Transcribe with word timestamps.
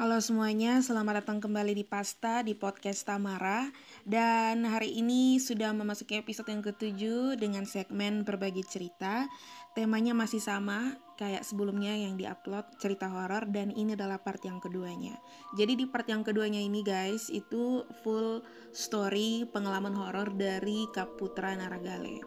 Halo 0.00 0.16
semuanya, 0.24 0.80
selamat 0.80 1.20
datang 1.20 1.44
kembali 1.44 1.76
di 1.76 1.84
Pasta 1.84 2.40
di 2.40 2.56
podcast 2.56 3.04
Tamara. 3.04 3.68
Dan 4.00 4.64
hari 4.64 4.96
ini 4.96 5.36
sudah 5.36 5.76
memasuki 5.76 6.16
episode 6.16 6.48
yang 6.48 6.64
ketujuh 6.64 7.36
dengan 7.36 7.68
segmen 7.68 8.24
berbagi 8.24 8.64
cerita. 8.64 9.28
Temanya 9.76 10.16
masih 10.16 10.40
sama 10.40 10.96
kayak 11.20 11.44
sebelumnya 11.44 11.92
yang 11.92 12.16
diupload 12.16 12.80
cerita 12.80 13.12
horor 13.12 13.44
dan 13.52 13.76
ini 13.76 13.92
adalah 13.92 14.24
part 14.24 14.40
yang 14.40 14.56
keduanya. 14.56 15.20
Jadi 15.52 15.76
di 15.76 15.84
part 15.84 16.08
yang 16.08 16.24
keduanya 16.24 16.64
ini 16.64 16.80
guys, 16.80 17.28
itu 17.28 17.84
full 18.00 18.40
story 18.72 19.44
pengalaman 19.52 19.92
horor 19.92 20.32
dari 20.32 20.88
Kak 20.96 21.20
Putra 21.20 21.52
Naragale. 21.52 22.24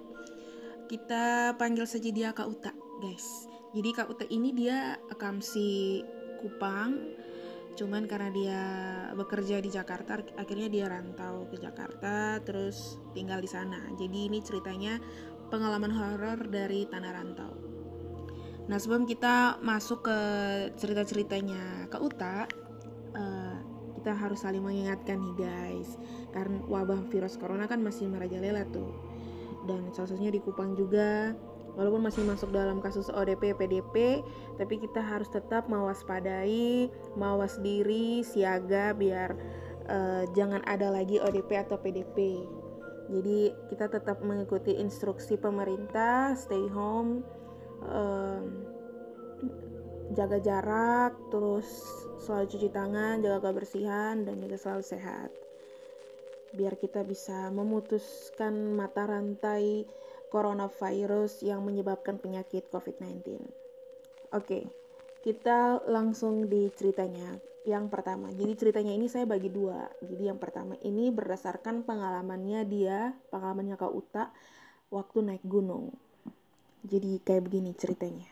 Kita 0.86 1.58
panggil 1.58 1.90
saja 1.90 2.14
dia 2.14 2.38
Kak 2.38 2.46
Uta 2.46 2.70
guys. 3.02 3.50
Jadi 3.74 3.90
Kak 3.98 4.14
Uta 4.14 4.30
ini 4.30 4.54
dia 4.54 4.94
akamsi 5.10 6.06
Kupang 6.38 7.02
cuman 7.74 8.06
karena 8.06 8.30
dia 8.30 8.62
bekerja 9.18 9.58
di 9.58 9.74
Jakarta 9.74 10.22
akhirnya 10.38 10.70
dia 10.70 10.86
rantau 10.86 11.50
ke 11.50 11.58
Jakarta 11.58 12.38
terus 12.46 13.02
tinggal 13.18 13.42
di 13.42 13.50
sana. 13.50 13.82
Jadi 13.98 14.30
ini 14.30 14.40
ceritanya 14.46 15.02
pengalaman 15.50 15.90
horor 15.94 16.50
dari 16.50 16.86
tanah 16.86 17.12
rantau. 17.14 17.54
Nah 18.70 18.78
sebelum 18.80 19.04
kita 19.04 19.60
masuk 19.60 20.08
ke 20.08 20.20
cerita-ceritanya 20.80 21.92
ke 21.92 21.98
Uta 22.00 22.48
uh, 23.18 23.58
kita 23.98 24.12
harus 24.20 24.44
saling 24.44 24.64
mengingatkan 24.64 25.20
nih 25.20 25.36
guys. 25.40 25.96
Karena 26.36 26.60
wabah 26.68 27.08
virus 27.10 27.40
corona 27.40 27.66
kan 27.66 27.80
masih 27.80 28.10
merajalela 28.10 28.66
tuh. 28.70 28.92
Dan 29.64 29.96
salah 29.96 30.12
satunya 30.12 30.34
di 30.34 30.44
Kupang 30.44 30.76
juga 30.76 31.32
walaupun 31.74 32.06
masih 32.06 32.24
masuk 32.26 32.54
dalam 32.54 32.80
kasus 32.80 33.10
ODP 33.10 33.58
PDP 33.58 34.22
tapi 34.58 34.78
kita 34.78 35.02
harus 35.02 35.30
tetap 35.30 35.66
mewaspadai 35.70 36.90
mawas 37.18 37.58
diri 37.62 38.22
siaga 38.22 38.94
biar 38.94 39.34
uh, 39.90 40.24
jangan 40.38 40.62
ada 40.70 40.94
lagi 40.94 41.18
ODP 41.18 41.58
atau 41.58 41.78
PDP 41.82 42.40
jadi 43.12 43.52
kita 43.68 43.92
tetap 43.92 44.24
mengikuti 44.24 44.78
instruksi 44.80 45.36
pemerintah 45.36 46.38
stay 46.40 46.66
home 46.72 47.26
uh, 47.84 48.42
jaga 50.14 50.38
jarak 50.40 51.18
terus 51.34 51.68
selalu 52.24 52.46
cuci 52.56 52.70
tangan 52.72 53.20
jaga 53.20 53.52
kebersihan 53.52 54.24
dan 54.24 54.40
juga 54.40 54.56
selalu 54.56 54.84
sehat. 54.86 55.30
Biar 56.54 56.78
kita 56.78 57.02
bisa 57.02 57.50
memutuskan 57.50 58.78
mata 58.78 59.10
rantai 59.10 59.84
coronavirus 60.34 61.46
yang 61.46 61.62
menyebabkan 61.62 62.18
penyakit 62.18 62.66
COVID-19. 62.74 63.38
Oke, 64.34 64.66
kita 65.22 65.86
langsung 65.86 66.50
di 66.50 66.74
ceritanya. 66.74 67.38
Yang 67.64 67.96
pertama, 67.96 68.28
jadi 68.34 68.60
ceritanya 68.60 68.92
ini 68.92 69.08
saya 69.08 69.24
bagi 69.24 69.48
dua. 69.48 69.88
Jadi 70.04 70.28
yang 70.28 70.42
pertama 70.42 70.76
ini 70.84 71.14
berdasarkan 71.14 71.88
pengalamannya 71.88 72.66
dia, 72.68 73.16
pengalamannya 73.32 73.78
Kak 73.80 73.94
Uta 73.94 74.34
waktu 74.92 75.24
naik 75.24 75.46
gunung. 75.48 75.96
Jadi 76.84 77.24
kayak 77.24 77.48
begini 77.48 77.72
ceritanya. 77.72 78.28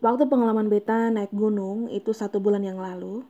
Waktu 0.00 0.24
pengalaman 0.24 0.72
beta 0.72 1.12
naik 1.12 1.36
gunung 1.36 1.92
itu 1.92 2.16
satu 2.16 2.40
bulan 2.40 2.64
yang 2.64 2.80
lalu, 2.80 3.28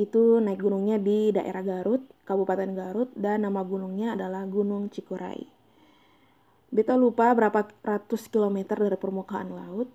itu 0.00 0.40
naik 0.40 0.64
gunungnya 0.64 0.96
di 0.96 1.28
daerah 1.28 1.60
Garut, 1.60 2.00
Kabupaten 2.24 2.72
Garut, 2.72 3.12
dan 3.12 3.44
nama 3.44 3.60
gunungnya 3.60 4.16
adalah 4.16 4.48
Gunung 4.48 4.88
Cikuray. 4.88 5.59
Beta 6.70 6.94
lupa 6.94 7.34
berapa 7.34 7.66
ratus 7.82 8.30
kilometer 8.30 8.78
dari 8.78 8.94
permukaan 8.94 9.50
laut, 9.50 9.90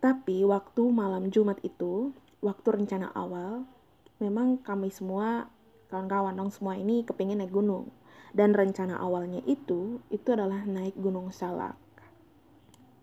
tapi 0.00 0.48
waktu 0.48 0.88
malam 0.88 1.28
Jumat 1.28 1.60
itu, 1.60 2.16
waktu 2.40 2.68
rencana 2.72 3.12
awal, 3.12 3.68
memang 4.16 4.56
kami 4.64 4.88
semua, 4.88 5.52
kawan-kawan 5.92 6.32
dong 6.32 6.48
semua 6.48 6.80
ini 6.80 7.04
kepingin 7.04 7.44
naik 7.44 7.52
gunung. 7.52 7.92
Dan 8.32 8.56
rencana 8.56 8.96
awalnya 8.96 9.44
itu, 9.44 10.00
itu 10.08 10.28
adalah 10.32 10.64
naik 10.64 10.96
gunung 10.96 11.32
salak. 11.32 11.76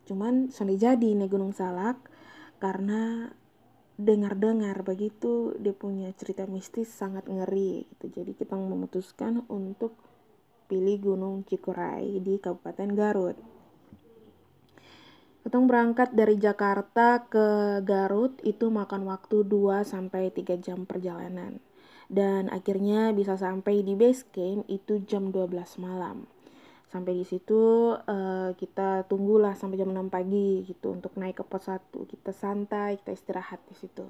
Cuman 0.09 0.49
sudah 0.49 0.73
jadi 0.73 1.13
naik 1.13 1.33
gunung 1.33 1.53
salak, 1.53 2.01
karena 2.57 3.29
dengar-dengar 3.93 4.81
begitu 4.81 5.53
dia 5.61 5.71
punya 5.71 6.09
cerita 6.17 6.49
mistis 6.49 6.89
sangat 6.89 7.29
ngeri 7.29 7.85
gitu. 7.93 8.21
Jadi 8.21 8.33
kita 8.33 8.57
memutuskan 8.57 9.45
untuk 9.47 9.93
pilih 10.73 10.97
Gunung 10.97 11.45
Cikuray 11.45 12.17
di 12.17 12.41
Kabupaten 12.41 12.89
Garut. 12.97 13.37
Ketong 15.45 15.69
berangkat 15.69 16.17
dari 16.17 16.41
Jakarta 16.41 17.29
ke 17.29 17.77
Garut 17.85 18.41
itu 18.41 18.73
makan 18.73 19.05
waktu 19.05 19.45
2 19.45 19.85
sampai 19.85 20.33
3 20.33 20.57
jam 20.57 20.89
perjalanan. 20.89 21.61
Dan 22.09 22.49
akhirnya 22.49 23.13
bisa 23.13 23.37
sampai 23.37 23.85
di 23.85 23.93
base 23.93 24.25
camp 24.33 24.65
itu 24.65 24.97
jam 25.05 25.29
12 25.29 25.77
malam. 25.77 26.25
Sampai 26.89 27.21
di 27.21 27.25
situ 27.27 27.93
uh, 27.93 28.49
kita 28.57 29.05
tunggulah 29.05 29.53
sampai 29.53 29.77
jam 29.77 29.93
6 29.93 30.09
pagi 30.09 30.65
gitu 30.65 30.97
untuk 30.97 31.13
naik 31.21 31.37
ke 31.37 31.45
pos 31.45 31.69
1. 31.69 31.93
Kita 31.93 32.33
santai, 32.33 32.97
kita 32.97 33.13
istirahat 33.13 33.61
di 33.69 33.77
situ. 33.77 34.09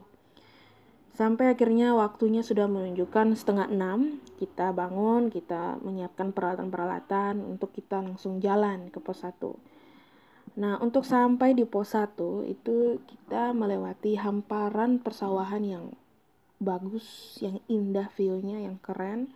Sampai 1.14 1.54
akhirnya 1.54 1.94
waktunya 1.94 2.42
sudah 2.42 2.66
menunjukkan 2.66 3.38
setengah 3.38 3.70
enam, 3.70 4.18
kita 4.42 4.74
bangun, 4.74 5.30
kita 5.30 5.78
menyiapkan 5.86 6.34
peralatan-peralatan 6.34 7.38
untuk 7.38 7.70
kita 7.70 8.02
langsung 8.02 8.42
jalan 8.42 8.90
ke 8.90 8.98
pos 8.98 9.22
1. 9.22 9.54
Nah, 10.58 10.82
untuk 10.82 11.06
sampai 11.06 11.54
di 11.54 11.70
pos 11.70 11.94
1 11.94 12.50
itu 12.50 12.98
kita 13.06 13.54
melewati 13.54 14.18
hamparan 14.18 14.98
persawahan 14.98 15.62
yang 15.62 15.86
bagus, 16.58 17.38
yang 17.46 17.62
indah 17.70 18.10
view-nya, 18.18 18.66
yang 18.66 18.82
keren. 18.82 19.30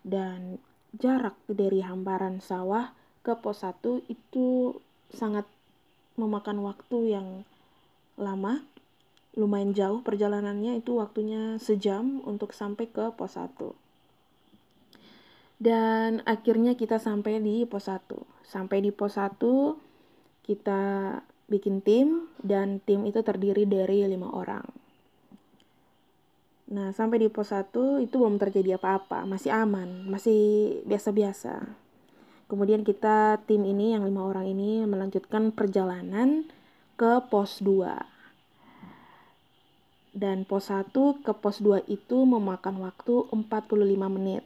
Dan 0.00 0.56
jarak 0.96 1.36
dari 1.44 1.84
hamparan 1.84 2.40
sawah 2.40 2.96
ke 3.20 3.36
pos 3.36 3.60
1 3.60 4.08
itu 4.08 4.72
sangat 5.12 5.44
memakan 6.16 6.64
waktu 6.64 7.12
yang 7.12 7.28
lama 8.16 8.64
lumayan 9.38 9.76
jauh 9.76 10.02
perjalanannya 10.02 10.82
itu 10.82 10.98
waktunya 10.98 11.58
sejam 11.62 12.18
untuk 12.26 12.50
sampai 12.50 12.90
ke 12.90 13.14
pos 13.14 13.38
1 13.38 13.46
dan 15.60 16.24
akhirnya 16.24 16.72
kita 16.74 16.96
sampai 16.96 17.38
di 17.38 17.68
pos 17.68 17.86
1 17.86 18.00
sampai 18.48 18.80
di 18.80 18.90
pos 18.90 19.20
1 19.20 19.38
kita 20.42 20.82
bikin 21.50 21.82
tim 21.82 22.30
dan 22.40 22.78
tim 22.86 23.02
itu 23.04 23.20
terdiri 23.26 23.66
dari 23.66 24.06
lima 24.06 24.30
orang. 24.30 24.64
Nah 26.70 26.94
sampai 26.94 27.26
di 27.26 27.28
pos 27.28 27.50
1 27.50 27.98
itu 28.06 28.14
belum 28.16 28.38
terjadi 28.38 28.78
apa-apa. 28.78 29.26
Masih 29.26 29.50
aman 29.50 30.06
masih 30.06 30.80
biasa-biasa. 30.86 31.66
Kemudian 32.46 32.82
kita 32.86 33.42
tim 33.46 33.62
ini 33.66 33.94
yang 33.94 34.06
lima 34.06 34.26
orang 34.26 34.46
ini 34.46 34.86
melanjutkan 34.86 35.50
perjalanan 35.54 36.46
ke 36.94 37.22
pos 37.30 37.62
2 37.62 38.19
dan 40.10 40.42
pos 40.42 40.70
1 40.70 40.90
ke 41.22 41.32
pos 41.38 41.62
2 41.62 41.86
itu 41.86 42.18
memakan 42.26 42.82
waktu 42.82 43.30
45 43.30 44.10
menit. 44.10 44.42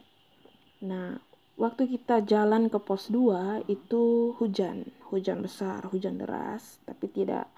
Nah, 0.85 1.17
waktu 1.57 1.89
kita 1.89 2.21
jalan 2.21 2.69
ke 2.69 2.77
pos 2.77 3.09
2 3.09 3.65
itu 3.65 4.35
hujan, 4.37 4.85
hujan 5.09 5.41
besar, 5.41 5.87
hujan 5.89 6.21
deras, 6.21 6.77
tapi 6.85 7.09
tidak 7.09 7.49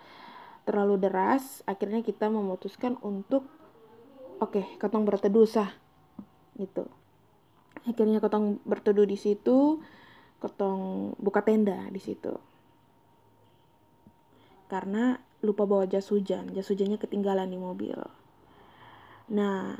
terlalu 0.63 0.99
deras. 0.99 1.63
Akhirnya 1.67 1.99
kita 1.99 2.31
memutuskan 2.31 2.95
untuk 3.03 3.43
oke, 4.39 4.55
okay, 4.55 4.65
ketong 4.79 5.03
berteduh 5.03 5.47
sah. 5.47 5.71
Gitu. 6.55 6.87
Akhirnya 7.83 8.23
ketong 8.23 8.63
berteduh 8.63 9.07
di 9.07 9.19
situ, 9.19 9.83
ketong 10.39 11.11
buka 11.19 11.43
tenda 11.43 11.87
di 11.91 11.99
situ. 11.99 12.35
Karena 14.67 15.26
lupa 15.41 15.63
bawa 15.69 15.85
jas 15.85 16.09
hujan. 16.09 16.49
Jas 16.53 16.69
hujannya 16.69 16.97
ketinggalan 16.97 17.49
di 17.49 17.59
mobil. 17.59 17.97
Nah, 19.27 19.75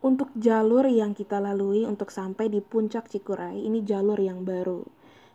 untuk 0.00 0.30
jalur 0.38 0.86
yang 0.86 1.12
kita 1.12 1.42
lalui 1.42 1.82
untuk 1.82 2.14
sampai 2.14 2.46
di 2.46 2.62
puncak 2.62 3.10
Cikuray, 3.10 3.58
ini 3.60 3.82
jalur 3.82 4.16
yang 4.16 4.46
baru. 4.46 4.86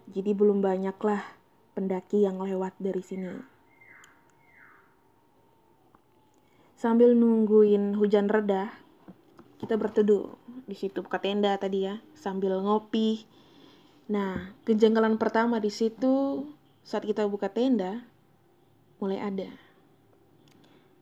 Jadi 0.10 0.32
belum 0.32 0.64
banyaklah 0.64 1.22
pendaki 1.76 2.24
yang 2.26 2.42
lewat 2.42 2.76
dari 2.80 3.04
sini. 3.04 3.34
Sambil 6.80 7.14
nungguin 7.14 7.94
hujan 7.94 8.26
reda, 8.26 8.74
kita 9.62 9.78
berteduh 9.78 10.34
di 10.66 10.74
situ 10.74 11.06
buka 11.06 11.22
tenda 11.22 11.54
tadi 11.62 11.86
ya, 11.86 12.02
sambil 12.18 12.58
ngopi. 12.58 13.22
Nah, 14.10 14.50
kejanggalan 14.66 15.22
pertama 15.22 15.62
di 15.62 15.70
situ 15.70 16.48
saat 16.82 17.06
kita 17.06 17.30
buka 17.30 17.54
tenda, 17.54 18.02
mulai 19.02 19.18
ada. 19.18 19.50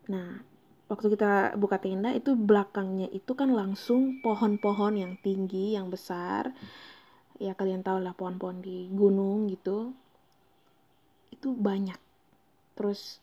Nah, 0.07 0.40
waktu 0.88 1.13
kita 1.13 1.60
buka 1.60 1.78
tenda 1.78 2.16
itu 2.16 2.34
belakangnya 2.34 3.12
itu 3.12 3.36
kan 3.36 3.51
langsung 3.51 4.24
pohon-pohon 4.24 4.96
yang 4.96 5.13
tinggi, 5.19 5.75
yang 5.75 5.92
besar. 5.92 6.56
Ya 7.38 7.54
kalian 7.54 7.84
tahu 7.84 8.00
lah 8.00 8.16
pohon-pohon 8.16 8.63
di 8.63 8.88
gunung 8.90 9.51
gitu. 9.51 9.92
Itu 11.30 11.54
banyak. 11.54 12.00
Terus 12.80 13.19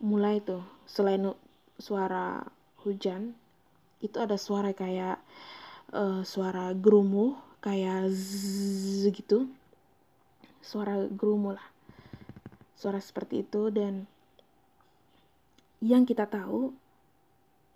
mulai 0.00 0.40
tuh 0.40 0.64
selain 0.88 1.36
suara 1.76 2.40
hujan 2.84 3.36
itu 4.04 4.16
ada 4.20 4.36
suara 4.36 4.76
kayak 4.76 5.20
uh, 5.92 6.20
suara 6.20 6.72
gerumuh 6.76 7.36
kayak 7.64 8.12
zzz 8.12 9.08
gitu 9.08 9.48
suara 10.60 11.08
gerumuh 11.08 11.56
lah 11.56 11.66
suara 12.76 13.00
seperti 13.00 13.42
itu 13.42 13.72
dan 13.72 14.04
yang 15.80 16.04
kita 16.04 16.28
tahu 16.28 16.76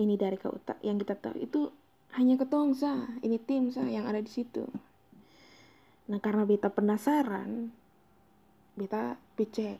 ini 0.00 0.16
dari 0.16 0.36
kauta 0.36 0.76
yang 0.80 0.96
kita 1.00 1.16
tahu 1.16 1.36
itu 1.40 1.72
hanya 2.16 2.36
ketong 2.36 2.76
sa 2.76 3.08
ini 3.24 3.40
tim 3.40 3.72
sa 3.72 3.84
yang 3.88 4.04
ada 4.04 4.20
di 4.20 4.28
situ. 4.28 4.68
Nah 6.10 6.18
karena 6.20 6.44
beta 6.44 6.68
penasaran 6.68 7.70
beta 8.74 9.16
picek 9.36 9.78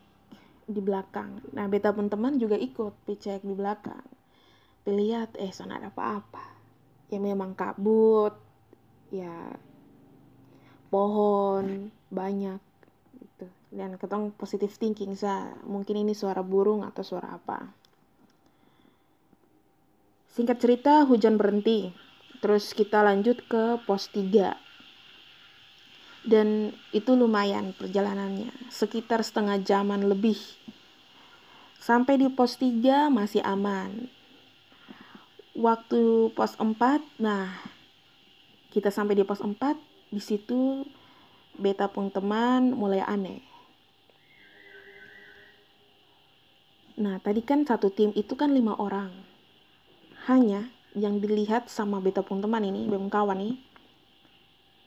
di 0.71 0.81
belakang. 0.81 1.43
Nah 1.53 1.67
beta 1.67 1.91
pun 1.91 2.07
teman 2.07 2.39
juga 2.41 2.55
ikut 2.57 2.95
picek 3.05 3.43
di 3.43 3.55
belakang. 3.57 4.05
Lihat 4.89 5.37
eh 5.37 5.53
sana 5.53 5.83
ada 5.83 5.93
apa-apa. 5.93 6.57
Ya 7.11 7.19
memang 7.19 7.59
kabut 7.59 8.37
ya 9.11 9.59
pohon 10.91 11.91
banyak 12.15 12.70
dan 13.71 13.95
ketong 13.95 14.35
positif 14.35 14.75
thinking 14.75 15.15
sa 15.15 15.55
mungkin 15.63 16.03
ini 16.03 16.11
suara 16.11 16.43
burung 16.43 16.83
atau 16.83 17.07
suara 17.07 17.39
apa. 17.39 17.71
Singkat 20.35 20.59
cerita 20.59 21.07
hujan 21.07 21.39
berhenti. 21.39 21.95
Terus 22.41 22.73
kita 22.73 23.05
lanjut 23.05 23.45
ke 23.47 23.79
pos 23.85 24.09
3 24.11 24.57
dan 26.25 26.73
itu 26.91 27.13
lumayan 27.13 27.77
perjalanannya. 27.77 28.51
Sekitar 28.73 29.21
setengah 29.21 29.61
jaman 29.61 30.09
lebih. 30.09 30.41
Sampai 31.77 32.17
di 32.17 32.33
pos 32.33 32.57
3 32.57 33.13
masih 33.13 33.45
aman. 33.45 34.09
Waktu 35.53 36.33
pos 36.33 36.57
4 36.57 37.21
nah 37.21 37.53
kita 38.73 38.89
sampai 38.89 39.21
di 39.21 39.25
pos 39.27 39.45
4 39.45 39.53
di 40.09 40.23
situ 40.23 40.89
beta 41.61 41.91
pun 41.93 42.09
teman 42.09 42.73
mulai 42.73 43.05
aneh 43.05 43.50
nah 47.01 47.17
tadi 47.17 47.41
kan 47.41 47.65
satu 47.65 47.89
tim 47.89 48.13
itu 48.13 48.37
kan 48.37 48.53
lima 48.53 48.77
orang. 48.77 49.09
Hanya 50.29 50.69
yang 50.93 51.17
dilihat 51.25 51.73
sama 51.73 51.97
beta 51.97 52.21
pun 52.21 52.45
teman 52.45 52.61
ini 52.61 52.85
bem 52.85 53.09
kawan 53.09 53.41
nih 53.41 53.57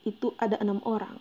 itu 0.06 0.36
ada 0.36 0.60
enam 0.60 0.78
orang. 0.84 1.18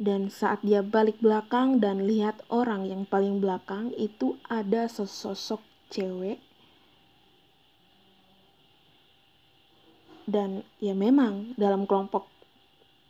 Dan 0.00 0.32
saat 0.32 0.64
dia 0.64 0.80
balik 0.80 1.20
belakang 1.20 1.76
dan 1.76 2.08
lihat 2.08 2.40
orang 2.48 2.88
yang 2.88 3.04
paling 3.04 3.36
belakang 3.36 3.92
itu 4.00 4.40
ada 4.48 4.88
sesosok 4.88 5.60
cewek. 5.92 6.40
Dan 10.24 10.64
ya 10.80 10.96
memang 10.96 11.52
dalam 11.60 11.84
kelompok 11.84 12.32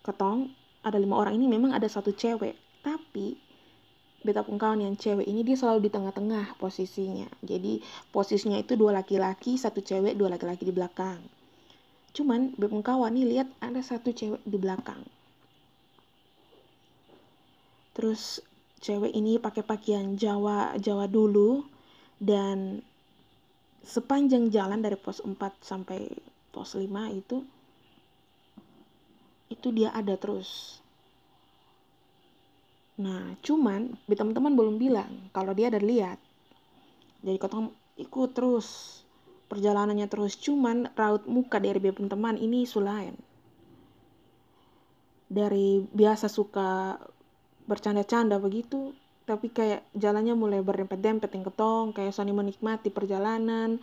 ketong 0.02 0.50
ada 0.82 0.98
lima 0.98 1.14
orang 1.14 1.38
ini 1.38 1.46
memang 1.46 1.70
ada 1.70 1.86
satu 1.86 2.10
cewek. 2.10 2.58
Tapi 2.82 3.38
beta 4.20 4.44
pun 4.44 4.60
kawan 4.60 4.84
yang 4.84 4.94
cewek 5.00 5.24
ini 5.24 5.40
dia 5.40 5.56
selalu 5.56 5.88
di 5.88 5.90
tengah-tengah 5.90 6.60
posisinya. 6.60 7.28
Jadi 7.40 7.80
posisinya 8.12 8.60
itu 8.60 8.76
dua 8.76 8.92
laki-laki 8.92 9.56
satu 9.56 9.80
cewek 9.80 10.16
dua 10.16 10.32
laki-laki 10.32 10.68
di 10.68 10.74
belakang. 10.74 11.20
Cuman 12.12 12.52
beta 12.56 12.70
pun 12.70 12.82
kawan 12.84 13.16
nih 13.16 13.26
lihat 13.26 13.48
ada 13.64 13.80
satu 13.80 14.12
cewek 14.12 14.42
di 14.44 14.58
belakang. 14.60 15.00
Terus 17.96 18.44
cewek 18.80 19.12
ini 19.12 19.36
pakai 19.36 19.60
pakaian 19.64 20.16
Jawa 20.16 20.76
Jawa 20.80 21.04
dulu 21.04 21.64
dan 22.20 22.84
sepanjang 23.84 24.52
jalan 24.52 24.84
dari 24.84 24.96
pos 24.96 25.24
4 25.24 25.36
sampai 25.64 26.08
pos 26.52 26.76
5 26.76 26.84
itu 27.16 27.40
itu 29.50 29.68
dia 29.74 29.90
ada 29.90 30.14
terus 30.14 30.78
nah 33.00 33.32
cuman 33.40 33.96
teman-teman 34.04 34.52
belum 34.52 34.76
bilang 34.76 35.08
kalau 35.32 35.56
dia 35.56 35.72
ada 35.72 35.80
lihat 35.80 36.20
jadi 37.24 37.40
kau 37.40 37.72
ikut 37.96 38.30
terus 38.36 39.00
perjalanannya 39.48 40.04
terus 40.12 40.36
cuman 40.36 40.92
raut 40.92 41.24
muka 41.24 41.56
dari 41.56 41.80
beberapa 41.80 42.04
teman 42.04 42.36
ini 42.36 42.68
sulain 42.68 43.16
dari 45.32 45.80
biasa 45.80 46.28
suka 46.28 47.00
bercanda-canda 47.64 48.36
begitu 48.36 48.92
tapi 49.30 49.46
kayak 49.46 49.86
jalannya 49.94 50.34
mulai 50.34 50.58
berdempet-dempet 50.58 51.30
yang 51.30 51.46
ketong 51.46 51.94
kayak 51.94 52.10
Sony 52.10 52.34
menikmati 52.34 52.90
perjalanan 52.90 53.78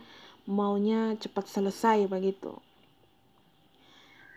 maunya 0.48 1.16
cepat 1.20 1.48
selesai 1.48 2.04
begitu. 2.04 2.52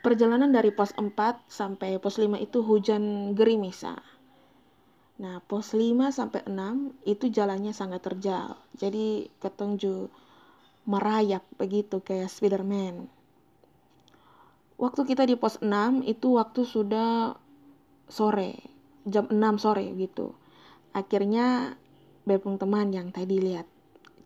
Perjalanan 0.04 0.56
dari 0.56 0.72
pos 0.72 0.95
4 0.95 1.12
sampai 1.51 2.00
pos 2.00 2.16
5 2.16 2.39
itu 2.39 2.63
hujan 2.63 3.36
gerimis. 3.36 3.84
Nah, 5.21 5.38
pos 5.45 5.77
5 5.77 6.09
sampai 6.09 6.41
6 6.50 6.97
itu 7.06 7.29
jalannya 7.29 7.77
sangat 7.77 8.01
terjal. 8.01 8.57
Jadi 8.73 9.29
ketonju 9.38 10.09
merayap 10.89 11.45
begitu 11.62 12.01
kayak 12.01 12.33
Spiderman. 12.33 13.06
Waktu 14.81 15.01
kita 15.06 15.29
di 15.29 15.38
pos 15.38 15.62
6 15.62 16.01
itu 16.09 16.41
waktu 16.41 16.65
sudah 16.65 17.38
sore, 18.09 18.57
jam 19.06 19.29
6 19.29 19.38
sore 19.62 19.85
gitu. 19.94 20.33
Akhirnya 20.97 21.77
Bepung 22.21 22.57
teman 22.57 22.89
yang 22.94 23.09
tadi 23.09 23.38
lihat 23.41 23.65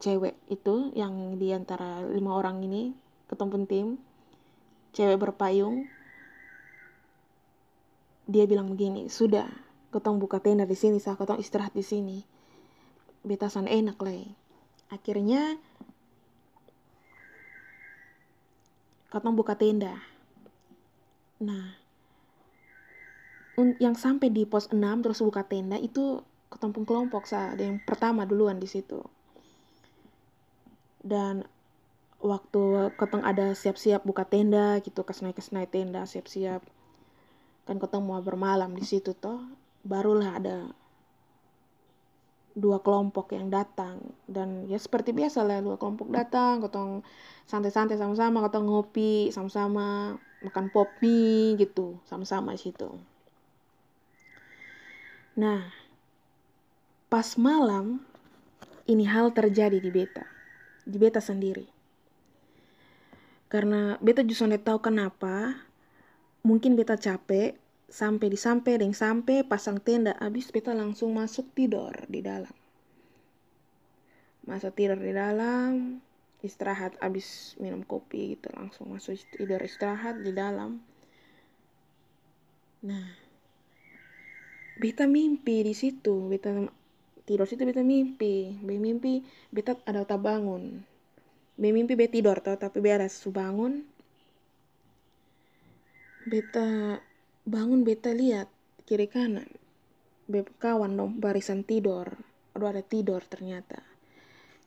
cewek 0.04 0.36
itu 0.52 0.92
yang 0.96 1.40
di 1.40 1.56
antara 1.56 2.04
lima 2.04 2.36
orang 2.36 2.60
ini 2.60 2.92
ketemu 3.32 3.56
tim 3.64 3.88
cewek 4.92 5.16
berpayung 5.16 5.88
dia 8.28 8.44
bilang 8.44 8.68
begini 8.68 9.08
sudah 9.08 9.48
ketong 9.96 10.20
buka 10.20 10.44
tenda 10.44 10.68
di 10.68 10.76
sini 10.76 11.00
sah 11.00 11.16
ketong 11.16 11.40
istirahat 11.40 11.72
di 11.72 11.80
sini. 11.80 12.20
Betasan 13.24 13.72
enak 13.72 13.96
lah 14.04 14.28
akhirnya 14.92 15.56
ketong 19.08 19.40
buka 19.40 19.56
tenda. 19.56 19.96
Nah 21.40 21.80
yang 23.80 23.96
sampai 23.96 24.28
di 24.36 24.44
pos 24.44 24.68
6 24.68 24.84
terus 25.00 25.24
buka 25.24 25.48
tenda 25.48 25.80
itu 25.80 26.20
ketemu 26.52 26.84
kelompok 26.84 27.24
sah 27.24 27.56
ada 27.56 27.64
yang 27.64 27.80
pertama 27.80 28.28
duluan 28.28 28.60
di 28.60 28.68
situ. 28.68 29.00
Dan 31.00 31.48
waktu 32.20 32.92
keteng 33.00 33.24
ada 33.24 33.56
siap-siap 33.56 34.04
buka 34.04 34.28
tenda 34.28 34.84
gitu 34.84 35.08
kesnai 35.08 35.32
kesnai 35.32 35.72
tenda 35.72 36.04
siap-siap. 36.04 36.60
Kan 37.64 37.80
keteng 37.80 38.04
mau 38.04 38.20
bermalam 38.20 38.76
di 38.76 38.84
situ 38.84 39.16
toh 39.16 39.40
barulah 39.86 40.42
ada 40.42 40.58
dua 42.56 42.80
kelompok 42.80 43.36
yang 43.36 43.52
datang 43.52 44.00
dan 44.26 44.66
ya 44.66 44.80
seperti 44.80 45.12
biasa 45.12 45.44
lah 45.44 45.60
dua 45.60 45.76
kelompok 45.76 46.10
datang 46.10 46.64
ketong 46.64 47.04
santai-santai 47.46 48.00
sama-sama 48.00 48.44
ketong 48.48 48.66
ngopi 48.66 49.30
sama-sama 49.30 50.16
makan 50.42 50.72
pop 50.72 50.88
mie 51.04 51.60
gitu 51.60 52.00
sama-sama 52.08 52.56
situ 52.56 52.90
nah 55.36 55.68
pas 57.12 57.36
malam 57.36 58.00
ini 58.88 59.04
hal 59.04 59.36
terjadi 59.36 59.78
di 59.84 59.92
beta 59.92 60.36
di 60.86 60.98
beta 61.02 61.18
sendiri. 61.18 61.66
Karena 63.50 63.98
beta 63.98 64.22
justru 64.22 64.54
tahu 64.62 64.80
kenapa, 64.80 65.58
mungkin 66.46 66.78
beta 66.78 66.94
capek, 66.94 67.58
sampai 67.90 68.28
di 68.34 68.40
sampai 68.40 68.82
dan 68.82 68.92
sampai 68.92 69.46
pasang 69.46 69.82
tenda, 69.82 70.18
habis 70.18 70.50
beta 70.50 70.74
langsung 70.74 71.14
masuk 71.14 71.50
tidur 71.54 71.94
di 72.10 72.20
dalam. 72.26 72.54
Masa 74.46 74.70
tidur 74.70 75.02
di 75.02 75.14
dalam, 75.14 76.02
istirahat 76.46 76.98
habis 77.02 77.58
minum 77.58 77.82
kopi 77.82 78.38
gitu 78.38 78.54
langsung 78.54 78.94
masuk 78.94 79.18
tidur 79.34 79.62
istirahat 79.62 80.22
di 80.22 80.30
dalam. 80.34 80.82
Nah, 82.86 83.08
beta 84.78 85.10
mimpi 85.10 85.66
di 85.66 85.74
situ, 85.74 86.30
beta 86.30 86.54
tidur 87.26 87.50
situ 87.50 87.66
beta 87.66 87.82
mimpi 87.82 88.54
be 88.62 88.78
mimpi 88.78 89.26
beta 89.50 89.74
ada 89.90 90.06
tak 90.06 90.22
bangun 90.22 90.86
be 91.58 91.68
mimpi 91.74 91.98
beta 91.98 92.14
tidur 92.14 92.38
tau 92.38 92.56
tapi 92.56 92.78
be 92.80 92.94
ada 92.94 93.10
bangun 93.10 93.82
beta 96.30 97.02
bangun 97.46 97.86
beta 97.86 98.12
lihat 98.12 98.52
kiri 98.90 99.08
kanan. 99.08 99.48
Be 100.26 100.42
kawan 100.60 100.98
dong 100.98 101.22
barisan 101.22 101.62
tidur 101.62 102.10
aduh 102.56 102.70
ada 102.72 102.84
tidur 102.84 103.22
ternyata. 103.26 103.86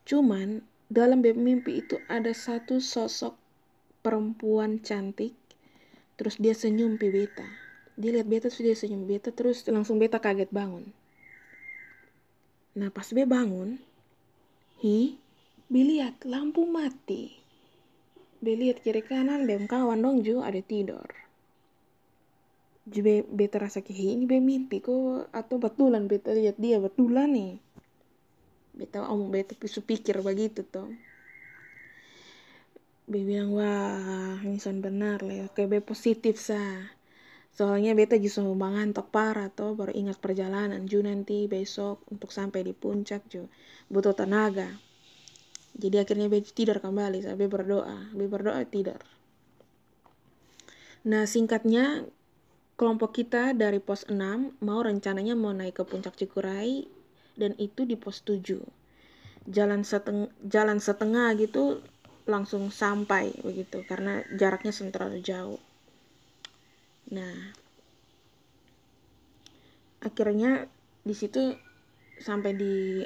Cuman 0.07 0.65
dalam 0.89 1.21
be 1.21 1.37
mimpi 1.37 1.85
itu 1.85 2.01
ada 2.09 2.33
satu 2.33 2.81
sosok 2.81 3.37
perempuan 4.01 4.81
cantik 4.81 5.37
terus 6.17 6.39
dia 6.41 6.57
senyum 6.57 6.97
pi 6.97 7.11
beta. 7.13 7.47
Dia 7.99 8.15
lihat 8.15 8.31
beta 8.31 8.47
terus 8.49 8.63
dia 8.63 8.77
senyum 8.79 9.05
beta 9.05 9.35
terus 9.35 9.67
langsung 9.67 9.99
beta 9.99 10.23
kaget 10.23 10.49
bangun. 10.55 10.95
Nah 12.79 12.95
pas 12.95 13.11
be 13.11 13.27
bangun, 13.27 13.83
hi, 14.79 15.19
Beliat 15.69 16.25
lampu 16.25 16.65
mati. 16.65 17.29
Beliat 18.41 18.81
kiri 18.81 19.05
kanan 19.05 19.45
bem 19.45 19.69
kawan 19.69 20.01
dong 20.01 20.25
ju 20.25 20.41
ada 20.41 20.65
tidur. 20.65 21.28
Be, 22.89 23.21
beta 23.29 23.61
rasa 23.61 23.85
kayak 23.85 24.17
ini 24.17 24.25
be 24.25 24.41
mimpi 24.41 24.81
kok 24.81 25.29
atau 25.29 25.61
betulan 25.61 26.09
beta 26.09 26.33
lihat 26.33 26.57
dia 26.57 26.81
betulan 26.81 27.29
nih. 27.31 27.55
Beta 28.73 29.05
omong 29.05 29.29
beta 29.29 29.53
pisu 29.53 29.85
pikir 29.85 30.25
begitu 30.25 30.65
toh. 30.65 30.89
Be 33.05 33.21
bilang 33.25 33.53
wah 33.53 34.41
ini 34.41 34.57
son 34.57 34.81
benar 34.81 35.21
lah 35.21 35.53
oke 35.53 35.69
be 35.69 35.85
positif 35.85 36.41
sah. 36.41 36.89
Soalnya 37.53 37.93
beta 37.93 38.17
justru 38.17 38.49
mengantuk 38.49 39.13
parah 39.13 39.53
toh 39.53 39.77
baru 39.77 39.93
ingat 39.93 40.17
perjalanan 40.23 40.89
ju 40.89 41.05
nanti 41.05 41.45
besok 41.45 42.09
untuk 42.09 42.33
sampai 42.33 42.65
di 42.65 42.73
puncak 42.73 43.29
ju 43.29 43.51
butuh 43.89 44.13
tenaga 44.13 44.69
jadi 45.79 46.03
akhirnya 46.03 46.27
be 46.27 46.43
tidur 46.43 46.83
kembali 46.83 47.23
saya 47.23 47.39
be 47.39 47.47
berdoa 47.47 48.11
be 48.13 48.27
berdoa 48.27 48.61
tidur 48.67 48.99
nah 51.07 51.25
singkatnya 51.25 52.05
kelompok 52.79 53.11
kita 53.11 53.59
dari 53.59 53.83
pos 53.83 54.07
6 54.07 54.15
mau 54.63 54.81
rencananya 54.81 55.35
mau 55.35 55.51
naik 55.51 55.83
ke 55.83 55.85
puncak 55.85 56.15
Cikuray 56.15 56.87
dan 57.35 57.59
itu 57.59 57.83
di 57.83 57.99
pos 57.99 58.23
7 58.23 58.63
jalan 59.51 59.83
seteng 59.83 60.31
jalan 60.47 60.79
setengah 60.79 61.35
gitu 61.41 61.83
langsung 62.29 62.71
sampai 62.71 63.35
begitu 63.41 63.81
karena 63.89 64.21
jaraknya 64.37 64.71
terlalu 64.95 65.19
jauh. 65.25 65.61
Nah 67.11 67.57
akhirnya 69.99 70.71
di 71.03 71.15
situ 71.17 71.57
sampai 72.23 72.53
di 72.55 73.03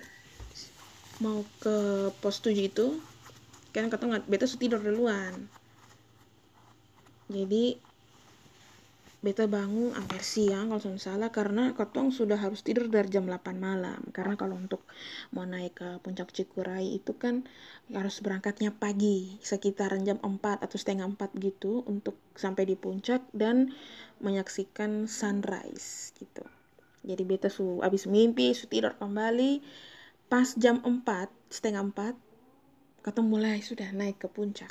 mau 1.22 1.46
ke 1.62 2.10
pos 2.18 2.42
7 2.44 2.52
itu 2.58 2.98
kan 3.72 3.88
kata 3.88 4.04
nggak 4.04 4.28
sudah 4.50 4.60
tidur 4.60 4.80
duluan. 4.82 5.48
Jadi 7.30 7.91
beta 9.22 9.46
bangun 9.46 9.94
hampir 9.94 10.18
siang 10.18 10.74
kalau 10.74 10.98
salah 10.98 11.30
karena 11.30 11.70
ketong 11.78 12.10
sudah 12.10 12.34
harus 12.34 12.66
tidur 12.66 12.90
dari 12.90 13.06
jam 13.06 13.22
8 13.30 13.54
malam. 13.54 14.02
Karena 14.10 14.34
kalau 14.34 14.58
untuk 14.58 14.82
mau 15.30 15.46
naik 15.46 15.78
ke 15.78 15.88
puncak 16.02 16.34
Cikuray 16.34 16.98
itu 16.98 17.14
kan 17.14 17.46
harus 17.94 18.18
berangkatnya 18.18 18.74
pagi 18.74 19.38
sekitaran 19.38 20.02
jam 20.02 20.18
4 20.18 20.66
atau 20.66 20.74
setengah 20.74 21.06
4 21.06 21.38
gitu 21.38 21.86
untuk 21.86 22.18
sampai 22.34 22.66
di 22.66 22.74
puncak 22.74 23.22
dan 23.30 23.70
menyaksikan 24.18 25.06
sunrise 25.06 26.10
gitu. 26.18 26.42
Jadi 27.06 27.22
beta 27.22 27.46
su 27.46 27.78
habis 27.78 28.10
mimpi 28.10 28.50
su 28.58 28.66
tidur 28.66 28.98
kembali 28.98 29.62
pas 30.26 30.50
jam 30.58 30.82
4 30.82 31.06
setengah 31.46 31.94
4 31.94 33.06
ketemu 33.06 33.26
mulai 33.30 33.62
sudah 33.62 33.86
naik 33.94 34.18
ke 34.18 34.26
puncak. 34.26 34.70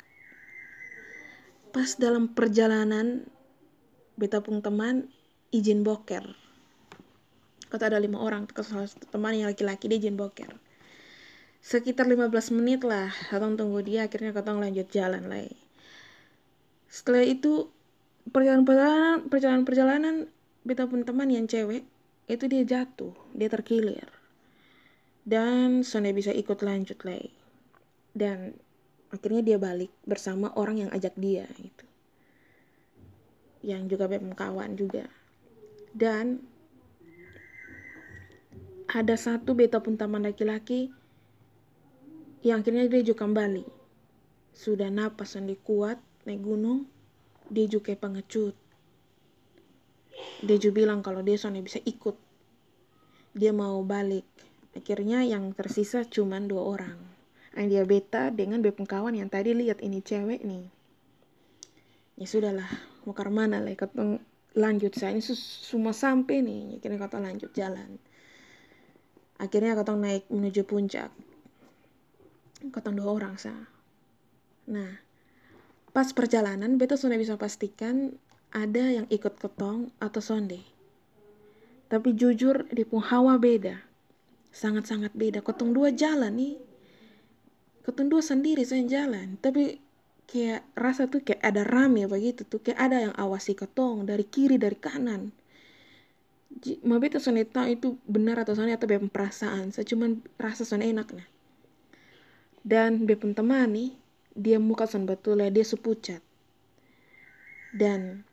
Pas 1.72 1.88
dalam 1.96 2.28
perjalanan 2.28 3.24
beta 4.22 4.38
pun 4.38 4.62
teman 4.62 5.10
izin 5.50 5.82
boker. 5.82 6.22
Kata 7.66 7.90
ada 7.90 7.98
lima 7.98 8.22
orang 8.22 8.46
teman 9.10 9.34
yang 9.34 9.50
laki-laki 9.50 9.90
dia 9.90 9.98
izin 9.98 10.14
boker. 10.14 10.54
Sekitar 11.58 12.06
15 12.06 12.30
menit 12.54 12.86
lah 12.86 13.10
katong 13.34 13.58
tunggu 13.58 13.82
dia 13.82 14.06
akhirnya 14.06 14.30
katong 14.30 14.62
lanjut 14.62 14.86
jalan 14.94 15.26
lagi 15.26 15.58
setelah 16.92 17.24
itu 17.24 17.72
perjalanan 18.28 19.24
perjalanan 19.32 19.64
perjalanan 19.64 20.14
beta 20.60 20.84
pun 20.84 21.08
teman 21.08 21.32
yang 21.32 21.48
cewek 21.48 21.88
itu 22.28 22.44
dia 22.52 22.68
jatuh 22.68 23.16
dia 23.32 23.48
terkilir. 23.48 24.12
Dan 25.24 25.86
Sonde 25.86 26.12
bisa 26.12 26.34
ikut 26.36 26.60
lanjut 26.60 27.00
lagi 27.08 27.32
dan 28.12 28.52
akhirnya 29.08 29.40
dia 29.40 29.56
balik 29.56 29.88
bersama 30.04 30.52
orang 30.52 30.84
yang 30.84 30.90
ajak 30.92 31.16
dia 31.16 31.48
itu 31.56 31.86
yang 33.62 33.86
juga 33.86 34.10
memang 34.10 34.34
kawan 34.34 34.74
juga. 34.74 35.06
Dan 35.94 36.42
ada 38.92 39.16
satu 39.16 39.56
beta 39.56 39.80
pun 39.80 39.96
taman 39.96 40.28
laki-laki 40.28 40.92
yang 42.42 42.60
akhirnya 42.60 42.90
dia 42.90 43.02
juga 43.06 43.24
kembali. 43.24 43.64
Sudah 44.52 44.92
napas 44.92 45.38
yang 45.38 45.48
kuat 45.64 45.96
naik 46.28 46.42
gunung 46.42 46.84
dia 47.48 47.66
juga 47.70 47.94
pengecut. 47.94 48.56
Dia 50.42 50.56
juga 50.58 50.84
bilang 50.84 51.00
kalau 51.00 51.22
dia 51.22 51.38
soalnya 51.38 51.62
bisa 51.64 51.78
ikut. 51.84 52.18
Dia 53.32 53.54
mau 53.54 53.80
balik. 53.86 54.26
Akhirnya 54.72 55.24
yang 55.24 55.52
tersisa 55.52 56.04
cuma 56.08 56.40
dua 56.40 56.64
orang. 56.64 56.98
Dia 57.52 57.84
beta 57.84 58.32
dengan 58.32 58.64
bepung 58.64 58.88
kawan 58.88 59.12
yang 59.12 59.28
tadi 59.28 59.52
lihat 59.52 59.84
ini 59.84 60.00
cewek 60.00 60.40
nih. 60.44 60.81
Ya 62.16 62.26
sudahlah, 62.28 62.68
mau 63.04 63.16
ke 63.16 63.24
mana 63.28 63.58
lah, 63.58 63.72
ketemu 63.72 64.20
lanjut 64.52 64.92
saya 64.92 65.16
ini 65.16 65.24
semua 65.24 65.96
sampai 65.96 66.44
nih, 66.44 66.76
akhirnya 66.76 67.00
kata 67.00 67.16
lanjut 67.18 67.50
jalan. 67.56 67.96
Akhirnya 69.40 69.74
kata 69.74 69.98
naik 69.98 70.28
menuju 70.30 70.62
puncak. 70.68 71.10
Kata 72.70 72.94
dua 72.94 73.10
orang 73.10 73.34
sah. 73.40 73.66
Nah, 74.70 75.02
pas 75.90 76.06
perjalanan 76.14 76.78
beta 76.78 76.94
sudah 76.94 77.18
bisa 77.18 77.34
pastikan 77.34 78.14
ada 78.54 79.02
yang 79.02 79.10
ikut 79.10 79.34
ketong 79.40 79.90
atau 79.98 80.22
sonde. 80.22 80.62
Tapi 81.90 82.14
jujur 82.14 82.70
di 82.70 82.86
hawa 82.86 83.34
beda 83.40 83.82
sangat-sangat 84.52 85.16
beda. 85.16 85.42
Kotong 85.42 85.74
dua 85.74 85.90
jalan 85.90 86.30
nih. 86.36 86.54
Kotong 87.82 88.12
dua 88.12 88.22
sendiri 88.22 88.62
saya 88.62 88.86
jalan. 88.86 89.40
Tapi 89.42 89.81
kayak 90.32 90.64
rasa 90.72 91.12
tuh 91.12 91.20
kayak 91.20 91.44
ada 91.44 91.62
rame 91.68 92.08
begitu 92.08 92.48
tuh. 92.48 92.64
Kayak 92.64 92.78
ada 92.80 92.96
yang 93.10 93.14
awasi 93.20 93.52
kotong 93.52 94.08
dari 94.08 94.24
kiri, 94.24 94.56
dari 94.56 94.76
kanan. 94.80 95.28
Beta 96.84 97.20
soalnya 97.20 97.48
tahu 97.48 97.68
itu 97.68 97.88
benar 98.08 98.40
atau 98.40 98.56
soalnya 98.56 98.80
atau 98.80 98.88
bepeng 98.88 99.12
perasaan. 99.12 99.76
Saya 99.76 99.84
cuma 99.84 100.08
rasa 100.40 100.64
soalnya 100.64 100.88
enak 100.88 101.08
nah. 101.12 101.28
Dan 102.64 103.04
bepeng 103.04 103.36
teman 103.36 103.68
nih, 103.76 103.90
dia 104.32 104.56
muka 104.56 104.88
son 104.88 105.04
betul 105.04 105.44
ya, 105.44 105.52
dia 105.52 105.66
sepucat. 105.66 106.24
Dan 107.76 108.24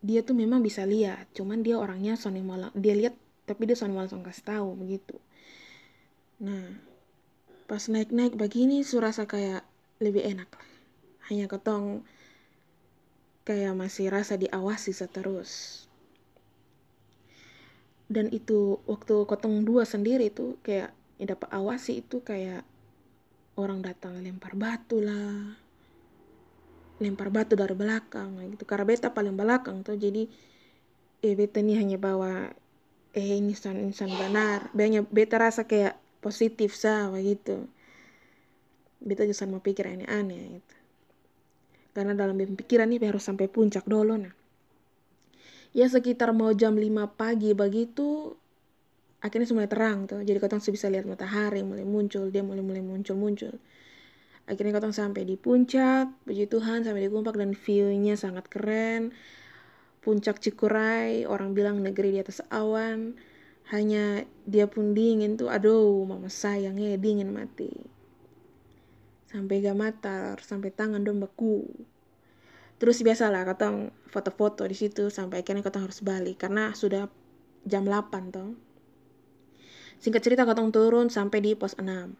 dia 0.00 0.24
tuh 0.24 0.32
memang 0.32 0.64
bisa 0.64 0.88
lihat, 0.88 1.28
cuman 1.36 1.60
dia 1.60 1.76
orangnya 1.76 2.16
soalnya 2.16 2.40
malah 2.40 2.72
dia 2.72 2.96
lihat 2.96 3.12
tapi 3.50 3.66
dia 3.66 3.74
selalu 3.74 4.06
langsung 4.06 4.22
kasih 4.22 4.46
tahu 4.46 4.78
begitu 4.78 5.18
nah 6.38 6.70
pas 7.66 7.82
naik-naik 7.90 8.38
begini 8.38 8.86
su 8.86 9.02
rasa 9.02 9.26
kayak 9.26 9.66
lebih 10.00 10.24
enak 10.24 10.48
lah. 10.48 10.68
Hanya 11.28 11.46
ketong 11.46 12.02
kayak 13.44 13.76
masih 13.76 14.08
rasa 14.08 14.40
diawasi 14.40 14.96
seterus. 14.96 15.84
Dan 18.10 18.32
itu 18.34 18.80
waktu 18.90 19.28
ketong 19.28 19.62
dua 19.62 19.86
sendiri 19.86 20.32
itu 20.32 20.58
kayak 20.66 20.90
yang 21.20 21.36
dapat 21.36 21.48
awasi 21.52 22.00
itu 22.02 22.24
kayak 22.24 22.64
orang 23.54 23.84
datang 23.84 24.18
lempar 24.18 24.56
batu 24.56 24.98
lah. 24.98 25.54
Lempar 26.98 27.28
batu 27.30 27.54
dari 27.54 27.76
belakang 27.76 28.40
gitu. 28.56 28.64
Karena 28.66 28.88
beta 28.88 29.12
paling 29.12 29.36
belakang 29.36 29.84
tuh 29.84 29.94
jadi 30.00 30.26
eh 31.20 31.34
beta 31.36 31.60
ini 31.60 31.76
hanya 31.76 32.00
bawa 32.00 32.50
eh 33.12 33.36
insan 33.36 33.78
insan 33.92 34.10
benar. 34.10 34.72
Banyak 34.72 35.12
beta 35.12 35.36
rasa 35.38 35.68
kayak 35.68 35.94
positif 36.24 36.74
sah 36.74 37.12
begitu 37.12 37.68
beta 39.00 39.24
jangan 39.24 39.56
mau 39.56 39.62
pikir 39.64 39.88
aneh-aneh 39.88 40.60
gitu. 40.60 40.76
karena 41.96 42.12
dalam 42.14 42.36
pikiran 42.36 42.88
ini 42.92 43.02
harus 43.02 43.24
sampai 43.24 43.48
puncak 43.48 43.88
dulu 43.88 44.14
nah 44.16 44.34
ya 45.74 45.86
sekitar 45.88 46.36
mau 46.36 46.52
jam 46.52 46.76
5 46.76 46.86
pagi 47.16 47.56
begitu 47.56 48.36
akhirnya 49.20 49.48
mulai 49.52 49.68
terang 49.68 50.08
tuh 50.08 50.20
jadi 50.24 50.38
kotong 50.40 50.62
bisa 50.70 50.88
lihat 50.88 51.04
matahari 51.04 51.60
mulai 51.60 51.84
muncul 51.84 52.28
dia 52.32 52.40
mulai 52.40 52.64
mulai 52.64 52.80
muncul 52.80 53.16
muncul 53.16 53.52
akhirnya 54.48 54.80
kotong 54.80 54.96
sampai 54.96 55.28
di 55.28 55.36
puncak 55.36 56.10
puji 56.24 56.48
Tuhan 56.48 56.84
sampai 56.84 57.06
di 57.06 57.10
puncak 57.12 57.36
dan 57.36 57.52
viewnya 57.52 58.16
sangat 58.16 58.48
keren 58.48 59.12
puncak 60.00 60.40
Cikuray, 60.40 61.28
orang 61.28 61.52
bilang 61.52 61.84
negeri 61.84 62.16
di 62.16 62.20
atas 62.20 62.40
awan. 62.48 63.14
Hanya 63.70 64.26
dia 64.50 64.66
pun 64.66 64.98
dingin 64.98 65.38
tuh, 65.38 65.46
aduh 65.46 66.02
mama 66.02 66.26
sayangnya 66.26 66.98
dingin 66.98 67.30
mati. 67.30 67.70
Sampai 69.30 69.62
gamatar, 69.62 70.42
sampai 70.42 70.74
tangan 70.74 71.06
dong 71.06 71.22
beku. 71.22 71.62
Terus 72.82 72.98
biasalah 73.06 73.46
kata 73.46 73.94
foto-foto 74.10 74.66
di 74.66 74.74
situ 74.74 75.06
sampai 75.06 75.46
akhirnya 75.46 75.62
kata 75.62 75.86
harus 75.86 76.02
balik 76.02 76.42
karena 76.42 76.74
sudah 76.74 77.06
jam 77.62 77.86
8 77.86 78.34
toh. 78.34 78.58
Singkat 80.02 80.22
cerita 80.26 80.42
kata 80.42 80.66
turun 80.74 81.06
sampai 81.14 81.38
di 81.38 81.54
pos 81.54 81.78
6. 81.78 82.10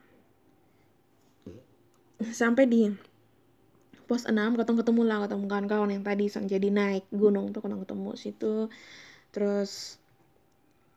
Sampai 2.30 2.70
di 2.70 2.92
pos 4.10 4.26
6 4.26 4.34
ketemu 4.58 4.78
ketemu 4.82 5.02
lah 5.06 5.18
ketemu 5.22 5.44
kawan-kawan 5.46 5.90
yang 5.94 6.02
tadi 6.02 6.26
sang 6.26 6.50
jadi 6.50 6.66
naik 6.66 7.06
gunung 7.14 7.54
tuh 7.54 7.62
ketemu 7.62 7.86
ketemu 7.86 8.10
situ 8.18 8.54
terus 9.30 10.02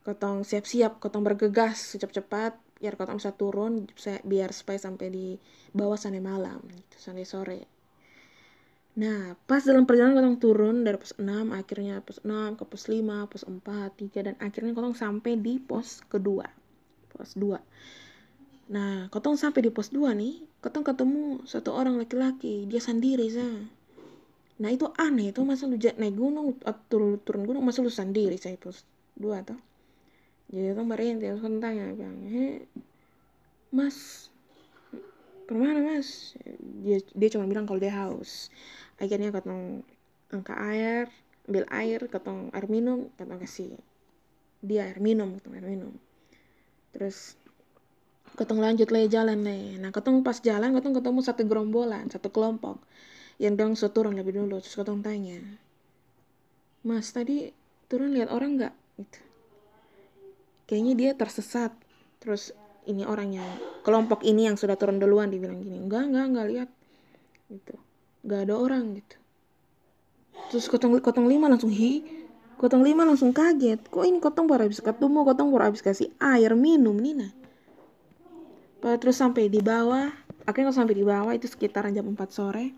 ketong 0.01 0.41
siap-siap 0.41 0.98
ketong 0.98 1.22
bergegas 1.22 1.93
cepat-cepat 1.93 2.58
biar 2.84 3.00
kotong 3.00 3.24
bisa 3.24 3.32
turun 3.32 3.88
biar 4.28 4.52
supaya 4.52 4.75
sampai 4.75 5.08
di 5.08 5.28
bawah 5.72 5.96
sampai 5.96 6.20
malam 6.20 6.60
gitu 6.68 7.00
sampai 7.00 7.24
sore. 7.24 7.62
Nah 9.00 9.40
pas 9.48 9.63
dalam 9.63 9.88
perjalanan 9.88 10.20
kotong 10.20 10.38
turun 10.44 10.75
dari 10.84 11.00
pos 11.00 11.16
6 11.16 11.24
akhirnya 11.56 12.04
pos 12.04 12.20
6 12.28 12.60
ke 12.60 12.63
pos 12.68 12.84
5 12.92 13.32
pos 13.32 13.48
4 13.48 13.63
3 13.63 14.28
dan 14.28 14.36
akhirnya 14.44 14.75
kotong 14.75 15.00
sampai 15.00 15.40
di 15.40 15.63
pos 15.63 16.04
kedua 16.12 16.52
pos 17.13 17.38
2 17.40 18.74
nah 18.74 19.08
kotong 19.13 19.38
sampai 19.38 19.70
di 19.70 19.72
pos 19.72 19.94
2 19.94 20.13
nih 20.18 20.34
kotong 20.60 20.84
ketemu 20.84 21.44
satu 21.46 21.75
orang 21.75 22.02
laki-laki 22.02 22.66
dia 22.66 22.82
sendiri 22.82 23.28
sah 23.30 23.60
nah 24.62 24.70
itu 24.70 24.90
aneh 24.98 25.34
itu 25.34 25.42
masa 25.44 25.66
lu 25.66 25.78
naik 25.78 26.16
gunung 26.16 26.58
atau 26.63 27.18
turun 27.22 27.44
gunung 27.44 27.63
masa 27.66 27.82
lu 27.82 27.92
sendiri 27.92 28.38
saya 28.40 28.58
pos 28.58 28.86
2 29.20 29.50
tuh 29.50 29.60
jadi 30.52 30.76
kan 30.76 30.86
berhenti 30.90 31.30
terus 31.30 31.42
kan 31.42 31.62
tanya 31.64 31.94
bilang 31.96 32.20
he 32.28 32.66
mas 33.74 34.30
ke 35.44 35.54
mana 35.54 35.80
mas? 35.84 36.40
Dia 36.84 37.04
dia 37.12 37.30
cuma 37.36 37.46
bilang 37.50 37.68
kalau 37.68 37.80
dia 37.82 37.92
haus. 37.92 38.48
Akhirnya 38.98 39.34
katong 39.34 39.84
angka 40.32 40.56
air 40.56 41.12
ambil 41.44 41.68
air 41.68 42.00
katong 42.08 42.48
air 42.56 42.66
minum 42.72 43.12
katong 43.20 43.44
kasih 43.44 43.76
dia 44.64 44.88
air 44.88 45.04
minum 45.04 45.36
katong 45.38 45.54
air 45.60 45.68
minum. 45.68 45.94
Terus 46.96 47.36
katong 48.40 48.64
lanjut 48.64 48.90
lagi 48.90 49.12
jalan 49.12 49.44
nih 49.44 49.78
nah 49.78 49.92
katong 49.94 50.24
pas 50.26 50.40
jalan 50.40 50.74
katong 50.74 50.96
ketemu 50.98 51.20
satu 51.22 51.42
gerombolan 51.46 52.10
satu 52.10 52.34
kelompok 52.34 52.82
yang 53.38 53.54
dong 53.54 53.76
so 53.76 53.92
turun 53.92 54.16
lebih 54.16 54.40
dulu. 54.40 54.64
Terus 54.64 54.80
katong 54.80 55.04
tanya 55.04 55.44
mas 56.88 57.12
tadi 57.12 57.52
turun 57.92 58.16
lihat 58.16 58.32
orang 58.32 58.56
nggak? 58.56 58.74
Gitu 58.98 59.33
kayaknya 60.74 60.94
dia 60.98 61.12
tersesat. 61.13 61.70
Terus 62.18 62.50
ini 62.89 63.06
orangnya 63.06 63.46
kelompok 63.86 64.25
ini 64.25 64.50
yang 64.50 64.58
sudah 64.58 64.74
turun 64.74 64.98
duluan 64.98 65.30
dibilang 65.30 65.62
gini 65.62 65.77
enggak 65.77 66.10
enggak 66.10 66.25
enggak 66.34 66.48
lihat. 66.50 66.70
Gitu. 67.53 67.77
Enggak 68.25 68.39
ada 68.50 68.53
orang 68.58 68.84
gitu. 68.98 69.15
Terus 70.50 70.65
kotong 70.65 70.98
kotong 70.98 71.30
lima 71.30 71.46
langsung 71.46 71.70
hi. 71.70 72.01
Kotong 72.58 72.82
lima 72.82 73.06
langsung 73.06 73.30
kaget. 73.30 73.86
Kok 73.86 74.01
ini 74.01 74.18
kotong 74.18 74.50
baru 74.50 74.65
habis 74.65 74.82
ketemu? 74.82 75.22
Kotong 75.22 75.53
baru 75.53 75.70
habis 75.70 75.86
kasih 75.86 76.10
air 76.18 76.58
minum 76.58 76.98
Nina. 76.98 77.30
Terus 78.82 79.22
sampai 79.22 79.48
di 79.48 79.62
bawah 79.62 80.10
akhirnya 80.44 80.74
kalau 80.74 80.80
sampai 80.82 80.96
di 80.98 81.06
bawah 81.06 81.32
itu 81.38 81.46
sekitaran 81.46 81.94
jam 81.94 82.10
4 82.10 82.18
sore. 82.34 82.74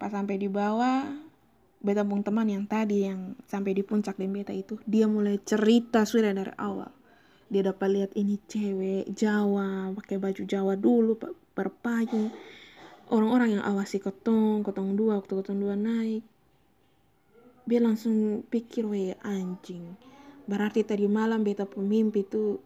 Pas 0.00 0.10
sampai 0.10 0.40
di 0.40 0.48
bawah 0.48 1.06
beta 1.82 2.06
pun 2.06 2.22
teman 2.22 2.46
yang 2.46 2.64
tadi 2.64 3.10
yang 3.10 3.34
sampai 3.50 3.74
di 3.74 3.82
puncak 3.82 4.14
dan 4.14 4.30
beta 4.30 4.54
itu 4.54 4.78
dia 4.86 5.10
mulai 5.10 5.42
cerita 5.42 6.06
sudah 6.06 6.30
dari 6.30 6.54
awal 6.54 7.01
dia 7.52 7.60
dapat 7.60 7.88
lihat 7.92 8.10
ini 8.16 8.40
cewek 8.48 9.12
Jawa 9.12 9.92
pakai 9.92 10.16
baju 10.16 10.42
Jawa 10.48 10.72
dulu 10.72 11.20
berpayung. 11.52 12.32
Orang-orang 13.12 13.60
yang 13.60 13.64
awasi 13.68 14.00
kotong 14.00 14.64
kotong 14.64 14.96
dua 14.96 15.20
waktu 15.20 15.36
kotong 15.36 15.60
dua 15.60 15.76
naik 15.76 16.24
dia 17.62 17.78
langsung 17.78 18.42
pikir 18.50 18.88
weh 18.88 19.14
anjing. 19.22 19.94
Berarti 20.48 20.82
tadi 20.82 21.06
malam 21.06 21.46
beta 21.46 21.62
pemimpi 21.62 22.26
itu 22.26 22.58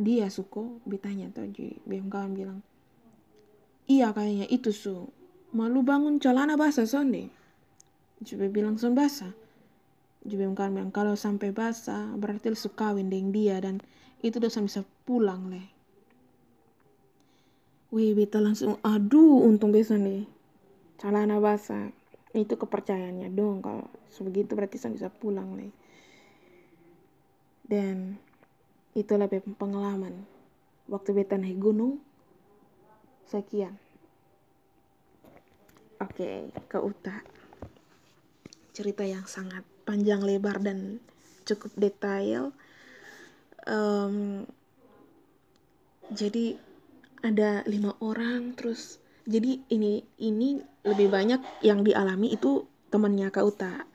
dia 0.00 0.32
suko 0.32 0.80
betanya 0.88 1.28
tuh 1.28 1.44
jadi 1.52 1.76
kawan 1.84 2.32
bilang 2.32 2.58
iya 3.84 4.14
kayaknya 4.14 4.46
itu 4.48 4.72
su. 4.72 5.10
Malu 5.50 5.82
bangun 5.82 6.22
celana 6.22 6.54
basah 6.54 6.86
sonde 6.86 7.28
Jube 8.20 8.52
bilang 8.52 8.76
sun 8.76 8.92
basah. 8.92 9.32
Jube 10.24 10.44
kan 10.52 10.76
bilang 10.76 10.92
kalau 10.92 11.16
sampai 11.16 11.52
basah 11.52 12.12
berarti 12.16 12.52
lu 12.52 12.58
kawin 12.76 13.08
dengan 13.08 13.32
dia 13.32 13.56
dan 13.60 13.80
itu 14.20 14.36
udah 14.36 14.52
bisa 14.64 14.84
pulang 15.08 15.48
leh. 15.48 15.66
Wih, 17.90 18.14
beta 18.14 18.38
langsung 18.38 18.78
aduh 18.84 19.42
untung 19.42 19.74
bisa 19.74 19.96
nih. 19.96 20.28
Celana 21.00 21.42
basah. 21.42 21.90
Itu 22.30 22.54
kepercayaannya 22.54 23.34
dong 23.34 23.64
kalau 23.64 23.90
sebegitu 24.12 24.54
berarti 24.54 24.78
saya 24.78 24.94
bisa 24.94 25.08
pulang 25.10 25.58
leh. 25.58 25.72
Dan 27.66 28.20
itulah 28.94 29.26
pengalaman 29.58 30.26
waktu 30.86 31.10
beta 31.16 31.34
naik 31.34 31.58
gunung 31.58 31.98
sekian. 33.26 33.74
Oke, 36.00 36.16
okay, 36.16 36.38
ke 36.70 36.78
utara 36.80 37.20
cerita 38.70 39.04
yang 39.04 39.26
sangat 39.26 39.66
panjang 39.84 40.24
lebar 40.24 40.62
dan 40.62 41.02
cukup 41.44 41.74
detail 41.76 42.54
um, 43.66 44.46
jadi 46.10 46.56
ada 47.20 47.62
lima 47.68 47.94
orang 48.00 48.56
terus 48.56 49.00
jadi 49.28 49.60
ini 49.68 50.02
ini 50.18 50.58
lebih 50.82 51.12
banyak 51.12 51.62
yang 51.62 51.84
dialami 51.84 52.32
itu 52.32 52.64
temannya 52.90 53.28
Kak 53.30 53.44
Uta. 53.46 53.86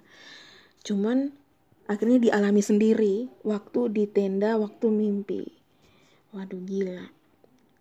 Cuman 0.86 1.34
akhirnya 1.90 2.22
dialami 2.22 2.62
sendiri 2.62 3.28
waktu 3.44 3.92
di 3.92 4.04
tenda 4.08 4.56
waktu 4.56 4.88
mimpi. 4.88 5.44
Waduh 6.32 6.62
gila. 6.64 7.10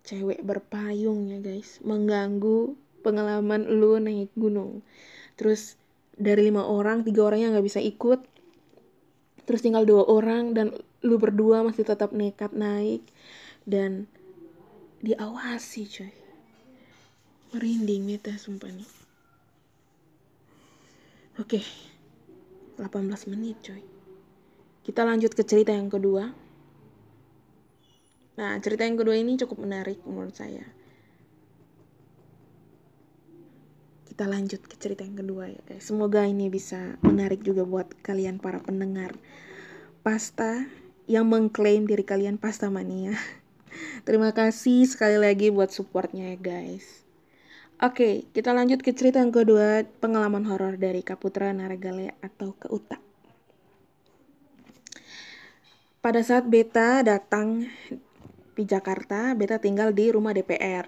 Cewek 0.03 0.41
berpayung 0.43 1.31
ya 1.31 1.39
guys. 1.39 1.79
Mengganggu 1.85 2.73
pengalaman 3.05 3.69
lu 3.69 4.01
naik 4.01 4.33
gunung. 4.33 4.81
Terus 5.37 5.77
dari 6.17 6.49
lima 6.49 6.65
orang 6.65 7.05
tiga 7.05 7.29
orangnya 7.29 7.55
nggak 7.55 7.67
bisa 7.71 7.79
ikut. 7.79 8.19
Terus 9.45 9.61
tinggal 9.61 9.85
dua 9.85 10.03
orang 10.09 10.57
dan 10.57 10.73
lu 11.05 11.21
berdua 11.21 11.61
masih 11.61 11.85
tetap 11.85 12.09
nekat 12.17 12.49
naik 12.57 13.05
dan 13.69 14.09
diawasi 15.05 15.85
coy 15.85 16.13
merinding 17.53 18.09
meta 18.09 18.33
sumpah 18.35 18.73
nih. 18.73 18.89
Oke 21.37 21.61
18 22.81 23.31
menit 23.31 23.61
coy 23.61 23.85
kita 24.85 25.01
lanjut 25.01 25.33
ke 25.33 25.41
cerita 25.41 25.73
yang 25.73 25.89
kedua. 25.89 26.29
Nah 28.37 28.53
cerita 28.61 28.85
yang 28.85 28.97
kedua 28.97 29.17
ini 29.17 29.33
cukup 29.33 29.61
menarik 29.65 30.01
menurut 30.05 30.37
saya. 30.37 30.61
Kita 34.05 34.29
lanjut 34.29 34.61
ke 34.61 34.77
cerita 34.77 35.01
yang 35.01 35.17
kedua 35.17 35.49
ya 35.49 35.61
guys. 35.65 35.89
Semoga 35.89 36.25
ini 36.29 36.53
bisa 36.53 37.01
menarik 37.01 37.41
juga 37.41 37.65
buat 37.65 37.93
kalian 38.05 38.37
para 38.37 38.61
pendengar 38.61 39.17
pasta 40.05 40.69
yang 41.05 41.29
mengklaim 41.29 41.85
diri 41.85 42.01
kalian 42.01 42.37
pasta 42.41 42.69
mania. 42.69 43.13
Terima 44.07 44.33
kasih 44.33 44.85
sekali 44.89 45.17
lagi 45.17 45.49
buat 45.53 45.69
supportnya 45.69 46.33
ya 46.33 46.37
guys. 46.37 47.05
Oke, 47.83 48.23
kita 48.31 48.55
lanjut 48.55 48.79
ke 48.79 48.95
cerita 48.95 49.19
yang 49.19 49.35
kedua, 49.35 49.83
pengalaman 49.99 50.47
horor 50.47 50.79
dari 50.79 51.03
Kaputra 51.03 51.51
Naragale 51.51 52.15
atau 52.23 52.55
Keuta. 52.55 52.95
Pada 55.99 56.23
saat 56.23 56.47
Beta 56.47 57.03
datang 57.03 57.67
di 58.55 58.63
Jakarta, 58.63 59.35
Beta 59.35 59.59
tinggal 59.59 59.91
di 59.91 60.07
rumah 60.07 60.31
DPR. 60.31 60.87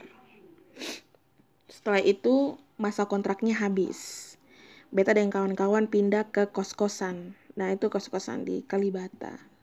Setelah 1.68 2.00
itu, 2.00 2.56
masa 2.80 3.04
kontraknya 3.04 3.60
habis. 3.60 4.40
Beta 4.88 5.12
dan 5.12 5.28
kawan-kawan 5.28 5.92
pindah 5.92 6.32
ke 6.32 6.48
kos-kosan. 6.48 7.36
Nah, 7.60 7.76
itu 7.76 7.92
kos-kosan 7.92 8.48
di 8.48 8.64
Kalibata. 8.64 9.57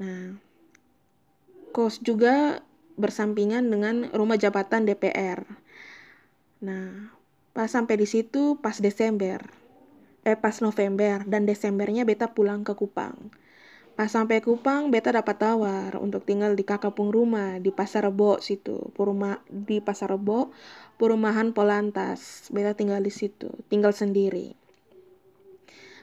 Nah, 0.00 0.40
kos 1.76 2.00
juga 2.00 2.64
bersampingan 2.96 3.68
dengan 3.68 4.08
rumah 4.16 4.40
jabatan 4.40 4.88
DPR. 4.88 5.44
Nah, 6.64 7.12
pas 7.52 7.68
sampai 7.68 8.00
di 8.00 8.08
situ 8.08 8.56
pas 8.64 8.80
Desember. 8.80 9.44
Eh, 10.24 10.36
pas 10.36 10.56
November 10.60 11.24
dan 11.24 11.44
Desembernya 11.48 12.04
beta 12.04 12.32
pulang 12.32 12.64
ke 12.64 12.72
Kupang. 12.76 13.32
Pas 13.96 14.08
sampai 14.08 14.40
Kupang, 14.40 14.88
beta 14.88 15.12
dapat 15.12 15.36
tawar 15.36 15.96
untuk 16.00 16.24
tinggal 16.24 16.56
di 16.56 16.64
kakapung 16.64 17.12
rumah 17.12 17.60
di 17.60 17.68
Pasar 17.68 18.08
Rebo 18.08 18.40
situ. 18.40 18.92
Puruma, 18.96 19.44
di 19.48 19.80
Pasar 19.84 20.16
Rebo, 20.16 20.52
perumahan 20.96 21.52
Polantas. 21.52 22.48
Beta 22.48 22.72
tinggal 22.72 23.04
di 23.04 23.12
situ, 23.12 23.52
tinggal 23.68 23.92
sendiri. 23.92 24.56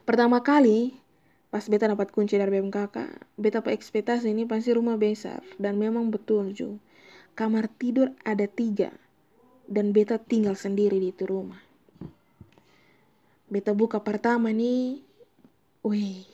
Pertama 0.06 0.46
kali, 0.46 0.94
pas 1.48 1.64
beta 1.66 1.88
dapat 1.88 2.12
kunci 2.12 2.36
dari 2.36 2.52
BMKK, 2.52 2.96
beta 3.40 3.64
ekspektasi 3.64 4.32
ini 4.32 4.44
pasti 4.44 4.76
rumah 4.76 5.00
besar. 5.00 5.44
Dan 5.56 5.80
memang 5.80 6.12
betul 6.12 6.52
ju. 6.52 6.80
Kamar 7.38 7.72
tidur 7.72 8.12
ada 8.28 8.46
tiga. 8.46 8.92
Dan 9.68 9.92
beta 9.92 10.20
tinggal 10.20 10.56
sendiri 10.56 11.00
di 11.00 11.12
itu 11.12 11.28
rumah. 11.28 11.60
Beta 13.48 13.72
buka 13.72 14.04
pertama 14.04 14.52
nih, 14.52 15.00
wih, 15.84 16.28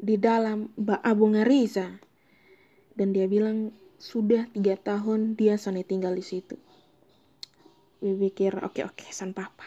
di 0.00 0.16
dalam 0.16 0.72
Mbak 0.80 1.00
Abu 1.04 1.24
Ngariza. 1.32 1.88
Dan 2.96 3.12
dia 3.12 3.28
bilang 3.28 3.72
sudah 4.00 4.48
tiga 4.52 4.76
tahun 4.76 5.36
dia 5.36 5.56
Sony 5.56 5.84
tinggal 5.84 6.12
di 6.16 6.24
situ. 6.24 6.56
Gue 8.04 8.16
pikir 8.28 8.60
oke 8.60 8.80
okay, 8.80 8.84
oke 8.84 9.00
okay, 9.00 9.10
san 9.16 9.32
papa. 9.32 9.64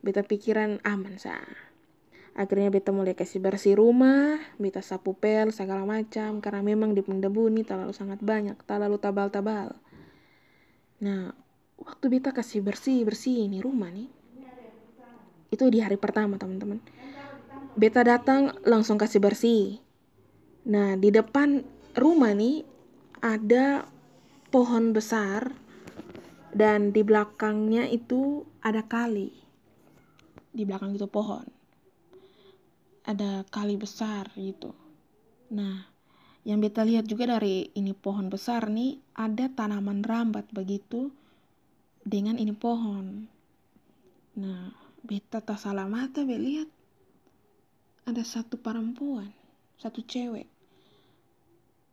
Beta 0.00 0.24
pikiran 0.24 0.80
aman 0.80 1.20
sa. 1.20 1.36
Akhirnya 2.38 2.70
beta 2.70 2.94
mulai 2.94 3.18
kasih 3.18 3.42
bersih 3.42 3.74
rumah 3.74 4.38
beta 4.62 4.78
sapu 4.78 5.10
pel 5.18 5.50
segala 5.50 5.82
macam 5.82 6.38
karena 6.38 6.62
memang 6.62 6.94
di 6.94 7.02
debu 7.02 7.50
ini 7.50 7.66
terlalu 7.66 7.90
sangat 7.90 8.22
banyak 8.22 8.54
terlalu 8.62 8.94
tabal-tabal. 9.02 9.74
Nah 11.02 11.34
waktu 11.82 12.04
beta 12.06 12.30
kasih 12.30 12.62
bersih 12.62 13.02
bersih 13.02 13.50
ini 13.50 13.58
rumah 13.58 13.90
nih 13.90 14.06
itu 15.50 15.64
di 15.66 15.82
hari 15.82 15.98
pertama 15.98 16.38
teman-teman. 16.38 16.78
Beta 17.74 18.06
datang 18.06 18.54
langsung 18.62 19.02
kasih 19.02 19.18
bersih. 19.18 19.82
Nah 20.70 20.94
di 20.94 21.10
depan 21.10 21.66
rumah 21.98 22.38
nih 22.38 22.62
ada 23.18 23.82
pohon 24.54 24.94
besar 24.94 25.50
dan 26.54 26.94
di 26.94 27.02
belakangnya 27.02 27.90
itu 27.90 28.46
ada 28.62 28.86
kali. 28.86 29.34
Di 30.54 30.62
belakang 30.62 30.94
itu 30.94 31.10
pohon 31.10 31.57
ada 33.08 33.48
kali 33.48 33.80
besar 33.80 34.28
gitu. 34.36 34.76
Nah 35.56 35.88
yang 36.44 36.60
beta 36.60 36.84
lihat 36.84 37.08
juga 37.08 37.24
dari 37.24 37.72
ini 37.72 37.96
pohon 37.96 38.28
besar 38.28 38.68
nih 38.68 39.00
ada 39.16 39.48
tanaman 39.48 40.04
rambat 40.04 40.52
begitu 40.52 41.08
dengan 42.04 42.36
ini 42.36 42.52
pohon. 42.52 43.24
Nah 44.36 44.68
beta 45.00 45.40
tak 45.40 45.56
salah 45.56 45.88
mata 45.88 46.20
be 46.28 46.36
lihat. 46.36 46.68
Ada 48.04 48.24
satu 48.24 48.60
perempuan 48.60 49.28
satu 49.78 50.02
cewek 50.02 50.50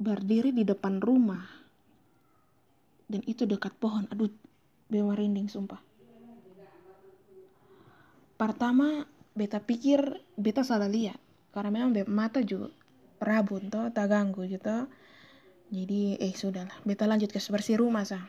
berdiri 0.02 0.52
di 0.52 0.66
depan 0.66 1.00
rumah. 1.00 1.46
Dan 3.06 3.22
itu 3.30 3.46
dekat 3.46 3.78
pohon. 3.78 4.10
Aduh 4.10 4.34
be 4.90 5.00
merinding 5.00 5.48
sumpah. 5.48 5.80
Pertama 8.36 9.06
beta 9.36 9.60
pikir 9.62 10.24
beta 10.40 10.64
salah 10.64 10.90
lihat. 10.90 11.20
Karena 11.52 11.70
memang 11.72 11.92
be 11.92 12.04
mata 12.08 12.40
juga 12.42 12.72
rabun 13.20 13.72
toh 13.72 13.88
tak 13.92 14.12
ganggu 14.12 14.44
gitu 14.50 14.88
jadi 15.70 16.18
eh 16.20 16.34
sudahlah. 16.34 16.76
Beta 16.88 17.06
lanjut 17.06 17.30
ke 17.30 17.40
bersih 17.52 17.80
rumah 17.80 18.04
sah 18.04 18.26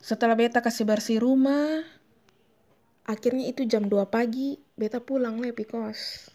setelah 0.00 0.32
beta 0.32 0.64
kasih 0.64 0.88
bersih 0.88 1.20
rumah 1.20 1.84
akhirnya 3.04 3.52
itu 3.52 3.68
jam 3.68 3.84
2 3.84 4.08
pagi 4.08 4.56
beta 4.74 4.96
pulang 4.96 5.36
lah 5.44 5.52
kos. 5.52 6.32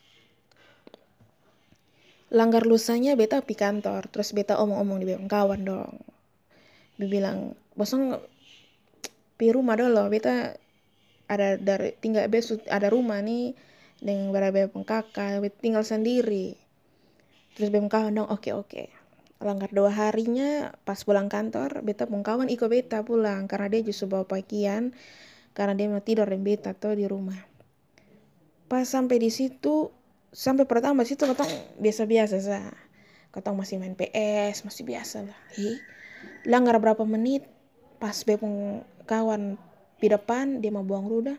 Langgar 2.30 2.70
lusanya 2.70 3.18
beta 3.18 3.42
pi 3.42 3.58
kantor 3.58 4.06
terus 4.14 4.38
beta 4.38 4.62
omong-omong 4.62 4.98
di 5.02 5.08
kawan 5.26 5.66
dong. 5.66 5.98
Dia 7.02 7.10
bilang 7.10 7.58
bosong 7.74 8.22
pi 9.36 9.50
rumah 9.50 9.74
dulu 9.74 10.14
beta 10.14 10.54
ada 11.26 11.58
dari 11.58 11.98
tinggal 11.98 12.30
besok 12.30 12.62
ada 12.70 12.90
rumah 12.90 13.22
nih 13.22 13.58
dengan 14.00 14.30
berapa 14.30 14.70
kakak 14.72 15.42
tinggal 15.62 15.82
sendiri. 15.82 16.60
Terus 17.56 17.72
bem 17.72 17.88
kawan 17.88 18.20
dong 18.20 18.30
oke 18.30 18.52
oke. 18.52 18.84
Langgar 19.40 19.72
dua 19.72 19.92
harinya 19.92 20.74
pas 20.84 21.00
pulang 21.04 21.28
kantor 21.28 21.84
beta 21.84 22.08
pun 22.08 22.24
kawan 22.24 22.48
ikut 22.52 22.68
beta 22.68 23.04
pulang 23.04 23.48
karena 23.52 23.68
dia 23.72 23.82
justru 23.84 24.12
bawa 24.12 24.28
pakaian 24.28 24.96
karena 25.56 25.74
dia 25.76 25.88
mau 25.88 26.04
tidur 26.04 26.28
dan 26.28 26.44
beta 26.44 26.76
tuh 26.76 26.96
di 27.00 27.08
rumah. 27.08 27.40
Pas 28.68 28.84
sampai 28.84 29.22
di 29.22 29.32
situ 29.32 29.92
sampai 30.36 30.68
pertama 30.68 31.08
situ 31.08 31.24
katong 31.24 31.80
biasa-biasa 31.80 32.36
sah 32.44 32.76
katong 33.32 33.56
masih 33.56 33.80
main 33.80 33.96
PS 33.96 34.68
masih 34.68 34.84
biasa 34.84 35.24
lah. 35.24 35.40
Hi 35.56 35.96
langgar 36.46 36.78
berapa 36.78 37.02
menit 37.04 37.46
pas 37.98 38.16
bepung 38.24 38.86
kawan 39.10 39.58
di 40.00 40.08
depan 40.12 40.60
dia 40.60 40.72
mau 40.72 40.84
buang 40.84 41.08
ludah 41.08 41.38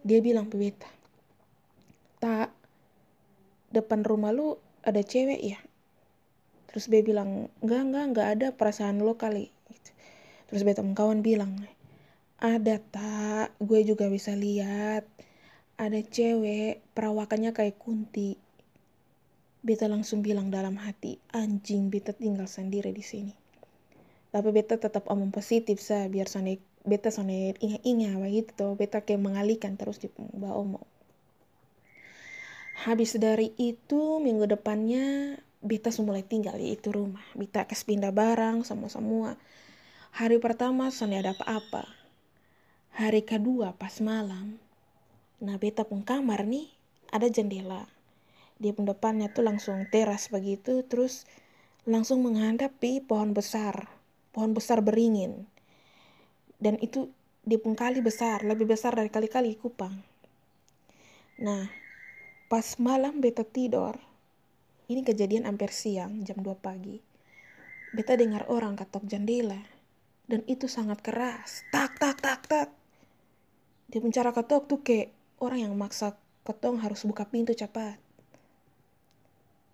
dia 0.00 0.20
bilang 0.24 0.48
ke 0.48 0.56
tak 2.20 2.52
depan 3.72 4.04
rumah 4.04 4.32
lu 4.32 4.56
ada 4.80 5.00
cewek 5.00 5.40
ya? 5.40 5.58
Terus 6.70 6.86
dia 6.88 7.02
bilang 7.04 7.52
enggak 7.60 7.82
enggak 7.84 8.04
enggak 8.12 8.28
ada 8.38 8.46
perasaan 8.54 9.02
lo 9.02 9.16
kali. 9.16 9.52
Terus 10.48 10.62
beta 10.66 10.82
kawan 10.82 11.22
bilang 11.22 11.54
ada 12.40 12.80
tak 12.80 13.52
gue 13.60 13.80
juga 13.84 14.08
bisa 14.08 14.32
lihat. 14.32 15.04
Ada 15.80 16.00
cewek 16.04 16.80
perawakannya 16.92 17.52
kayak 17.56 17.80
kunti. 17.80 18.36
Beta 19.60 19.88
langsung 19.88 20.24
bilang 20.24 20.48
dalam 20.48 20.80
hati 20.80 21.20
anjing 21.36 21.92
beta 21.92 22.16
tinggal 22.16 22.48
sendiri 22.48 22.92
di 22.92 23.04
sini. 23.04 23.34
Tapi 24.32 24.48
beta 24.52 24.80
tetap 24.80 25.08
omong 25.12 25.32
positif 25.32 25.84
sa 25.84 26.08
biar 26.08 26.28
sana 26.28 26.56
beta 26.86 27.12
sone 27.12 27.56
inga-inga 27.60 28.16
begitu. 28.20 28.76
Beta 28.76 29.04
kayak 29.04 29.20
mengalihkan 29.20 29.76
terus 29.80 30.00
di 30.00 30.08
mbak 30.16 30.54
omong 30.54 30.86
habis 32.80 33.12
dari 33.20 33.52
itu 33.60 34.24
minggu 34.24 34.48
depannya 34.48 35.36
beta 35.60 35.92
mulai 36.00 36.24
tinggal 36.24 36.56
di 36.56 36.72
itu 36.72 36.88
rumah. 36.88 37.20
Beta 37.36 37.68
kes 37.68 37.84
pindah 37.84 38.08
barang 38.08 38.64
semua 38.64 38.88
semua 38.88 39.30
hari 40.16 40.40
pertama 40.40 40.88
sone 40.88 41.20
ada 41.20 41.36
apa-apa. 41.36 41.84
Hari 42.96 43.22
kedua 43.28 43.76
pas 43.76 44.00
malam 44.00 44.56
nah 45.40 45.56
beta 45.60 45.84
pun 45.84 46.00
kamar 46.00 46.48
nih 46.48 46.72
ada 47.12 47.28
jendela. 47.28 47.84
Di 48.60 48.72
depannya 48.72 49.28
tuh 49.32 49.44
langsung 49.44 49.84
teras 49.88 50.32
begitu 50.32 50.80
terus 50.88 51.28
langsung 51.84 52.24
menghadapi 52.24 53.04
pohon 53.04 53.36
besar. 53.36 53.92
Pohon 54.32 54.56
besar 54.56 54.80
beringin 54.80 55.44
dan 56.60 56.76
itu 56.84 57.08
di 57.40 57.56
kali 57.56 58.04
besar 58.04 58.44
lebih 58.44 58.68
besar 58.68 58.92
dari 58.92 59.08
kali-kali 59.08 59.56
kupang. 59.56 59.96
Nah 61.40 61.66
pas 62.52 62.76
malam 62.76 63.18
beta 63.18 63.42
tidur 63.42 63.96
ini 64.92 65.00
kejadian 65.00 65.48
hampir 65.48 65.72
siang 65.72 66.20
jam 66.22 66.38
2 66.44 66.46
pagi 66.60 67.10
beta 67.90 68.14
dengar 68.14 68.46
orang 68.46 68.78
ketok 68.78 69.04
jendela. 69.06 69.58
Dan 70.30 70.46
itu 70.46 70.70
sangat 70.70 71.02
keras. 71.02 71.66
Tak 71.74 71.98
tak 71.98 72.22
tak 72.22 72.46
tak. 72.46 72.68
Dia 73.90 73.98
cara 74.14 74.30
ketok 74.30 74.70
tuh 74.70 74.80
kayak 74.86 75.10
orang 75.42 75.66
yang 75.66 75.74
maksa 75.74 76.14
ketong 76.46 76.78
harus 76.78 77.02
buka 77.02 77.26
pintu 77.26 77.50
cepat. 77.50 77.98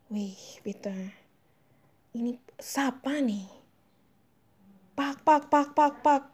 Wih 0.08 0.40
beta. 0.64 0.96
Ini 2.16 2.40
siapa 2.56 3.20
nih? 3.20 3.44
Pak 4.96 5.20
pak 5.28 5.52
pak 5.52 5.76
pak 5.76 5.94
pak 6.00 6.24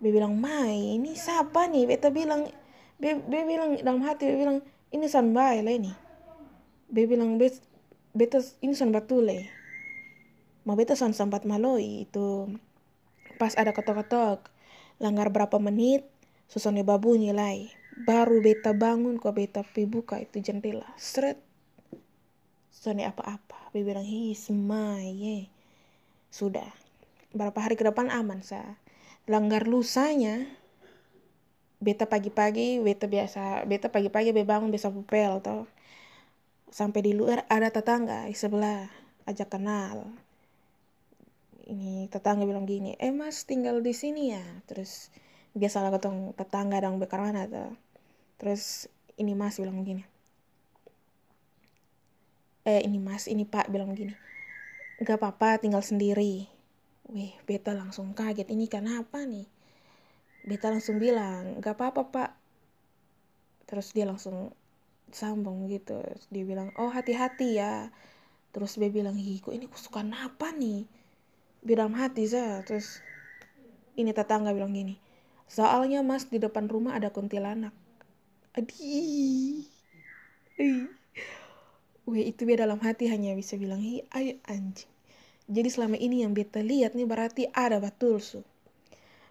Be 0.00 0.08
bilang, 0.08 0.40
Mai, 0.40 0.96
ini 0.96 1.12
siapa 1.12 1.68
nih? 1.68 1.84
Beta 1.84 2.08
bilang, 2.08 2.48
Be, 2.96 3.20
be 3.20 3.44
bilang 3.44 3.76
dalam 3.84 4.00
hati, 4.00 4.32
Be 4.32 4.36
bilang, 4.40 4.64
ini 4.96 5.04
san 5.12 5.36
bae 5.36 5.60
lah 5.60 5.76
ini. 5.76 5.92
Be 6.88 7.04
bilang, 7.04 7.36
Be, 7.36 7.52
beta 8.16 8.40
ini 8.64 8.72
san 8.72 8.96
batule. 8.96 9.52
Mau 10.64 10.72
beta 10.72 10.96
san 10.96 11.12
sempat 11.12 11.44
maloi 11.44 12.08
itu. 12.08 12.48
Pas 13.36 13.52
ada 13.60 13.76
ketok-ketok, 13.76 14.48
langgar 15.00 15.28
berapa 15.28 15.60
menit, 15.60 16.08
susone 16.48 16.80
babunyi 16.80 17.36
lai. 17.36 17.68
Baru 18.00 18.40
beta 18.40 18.72
bangun, 18.72 19.20
kok 19.20 19.36
beta 19.36 19.60
pi 19.60 19.84
buka 19.84 20.16
itu 20.16 20.40
jendela. 20.40 20.88
Seret. 20.96 21.36
Sone 22.72 23.04
apa-apa. 23.04 23.68
Be 23.76 23.84
bilang, 23.84 24.08
hi, 24.08 24.32
semai, 24.32 25.12
ye. 25.12 25.38
Sudah. 26.32 26.72
Berapa 27.36 27.60
hari 27.60 27.76
ke 27.76 27.84
depan 27.84 28.08
aman, 28.08 28.40
sah 28.40 28.80
langgar 29.26 29.68
lusanya 29.68 30.46
beta 31.80 32.04
pagi-pagi 32.04 32.76
beta 32.84 33.08
biasa 33.08 33.64
beta 33.64 33.88
pagi-pagi 33.88 34.36
be 34.36 34.44
bangun 34.44 34.68
bisa 34.68 34.92
pupel 34.92 35.40
toh. 35.40 35.64
Sampai 36.70 37.02
di 37.02 37.12
luar 37.16 37.48
ada 37.50 37.72
tetangga 37.72 38.28
di 38.28 38.36
sebelah 38.36 38.86
ajak 39.26 39.48
kenal. 39.58 40.06
Ini 41.66 42.06
tetangga 42.12 42.44
bilang 42.44 42.68
gini 42.68 42.94
eh 43.00 43.10
mas 43.10 43.48
tinggal 43.48 43.80
di 43.80 43.96
sini 43.96 44.36
ya. 44.36 44.44
Terus 44.68 45.08
biasa 45.56 45.82
lah 45.82 45.90
ketong 45.90 46.36
tetangga 46.38 46.78
dong 46.84 47.02
bekar 47.02 47.18
mana 47.24 47.48
tuh 47.50 47.74
terus 48.38 48.86
ini 49.16 49.32
mas 49.32 49.56
bilang 49.56 49.82
gini. 49.82 50.04
Eh 52.68 52.84
ini 52.84 53.00
mas 53.00 53.24
ini 53.24 53.48
pak 53.48 53.72
bilang 53.72 53.96
gini. 53.96 54.12
Gak 55.00 55.16
apa-apa 55.16 55.56
tinggal 55.56 55.80
sendiri 55.80 56.59
Wih, 57.10 57.34
beta 57.42 57.74
langsung 57.74 58.14
kaget. 58.14 58.46
Ini 58.54 58.70
kenapa 58.70 59.26
nih? 59.26 59.46
Beta 60.46 60.70
langsung 60.70 61.02
bilang, 61.02 61.58
gak 61.58 61.74
apa-apa 61.74 62.02
pak. 62.06 62.30
Terus 63.66 63.90
dia 63.90 64.06
langsung 64.06 64.54
sambung 65.10 65.66
gitu. 65.66 65.98
Dia 66.30 66.44
bilang, 66.46 66.70
oh 66.78 66.86
hati-hati 66.86 67.58
ya. 67.58 67.90
Terus 68.54 68.78
dia 68.78 68.90
bilang, 68.94 69.18
ih 69.18 69.42
kok 69.42 69.50
ini 69.50 69.66
kusukan 69.66 70.14
apa 70.14 70.54
nih? 70.54 70.86
Bilang 71.66 71.98
hati 71.98 72.30
saya. 72.30 72.62
Terus 72.62 73.02
ini 73.98 74.14
tetangga 74.14 74.54
bilang 74.54 74.70
gini. 74.70 74.94
Soalnya 75.50 76.06
mas 76.06 76.30
di 76.30 76.38
depan 76.38 76.70
rumah 76.70 76.94
ada 76.94 77.10
kuntilanak. 77.10 77.74
Adi. 78.54 79.66
Wih 82.06 82.24
itu 82.26 82.42
dia 82.46 82.56
dalam 82.62 82.78
hati 82.78 83.10
hanya 83.10 83.34
bisa 83.34 83.58
bilang, 83.58 83.82
hi 83.82 84.06
ayo 84.14 84.38
anjing. 84.46 84.99
Jadi 85.56 85.68
selama 85.74 85.96
ini 86.06 86.16
yang 86.24 86.32
beta 86.38 86.60
lihat 86.70 86.92
nih 86.98 87.08
berarti 87.12 87.42
ada 87.64 87.78
betul 87.86 88.16
su. 88.22 88.40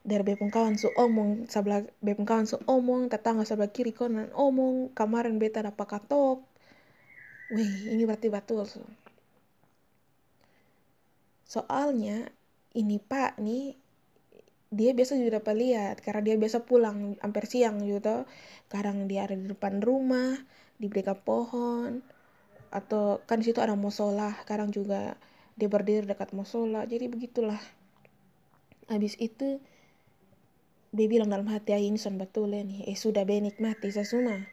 dari 0.09 0.23
bepung 0.27 0.51
kawan 0.55 0.75
su 0.81 0.87
omong 1.05 1.31
sebelah 1.53 1.81
bepung 2.05 2.27
kawan 2.29 2.47
su 2.51 2.57
omong 2.75 3.01
tetangga 3.13 3.43
sebelah 3.49 3.71
kiri 3.75 3.91
konan 3.99 4.27
omong 4.45 4.75
kemarin 4.99 5.35
beta 5.41 5.59
dapat 5.67 5.87
katok 5.93 6.37
wih 7.55 7.73
ini 7.93 8.03
berarti 8.09 8.27
betul 8.35 8.63
so. 8.73 8.81
soalnya 11.53 12.17
ini 12.81 12.97
pak 13.11 13.31
nih 13.45 13.65
dia 14.79 14.91
biasa 14.97 15.17
juga 15.19 15.41
dapat 15.41 15.55
lihat 15.63 15.95
karena 16.05 16.21
dia 16.27 16.35
biasa 16.41 16.57
pulang 16.69 16.97
hampir 17.23 17.43
siang 17.51 17.75
gitu 17.91 18.15
kadang 18.73 18.97
dia 19.09 19.25
ada 19.25 19.35
di 19.41 19.45
depan 19.53 19.81
rumah 19.87 20.37
di 20.81 20.85
belakang 20.91 21.19
pohon 21.27 21.91
atau 22.79 23.03
kan 23.29 23.39
situ 23.45 23.59
ada 23.65 23.73
musola 23.85 24.29
kadang 24.49 24.69
juga 24.77 25.17
dia 25.59 25.67
berdiri 25.67 26.07
dekat 26.07 26.31
musola. 26.31 26.87
Jadi 26.87 27.11
begitulah. 27.11 27.59
Habis 28.87 29.19
itu 29.19 29.59
dia 30.89 31.05
bilang 31.11 31.29
dalam 31.29 31.45
hati 31.51 31.75
ini 31.75 31.99
son 31.99 32.15
betul 32.15 32.55
nih. 32.55 32.87
Eh 32.87 32.95
sudah 32.95 33.27
benik 33.27 33.59
mati 33.59 33.91
sesuma 33.91 34.47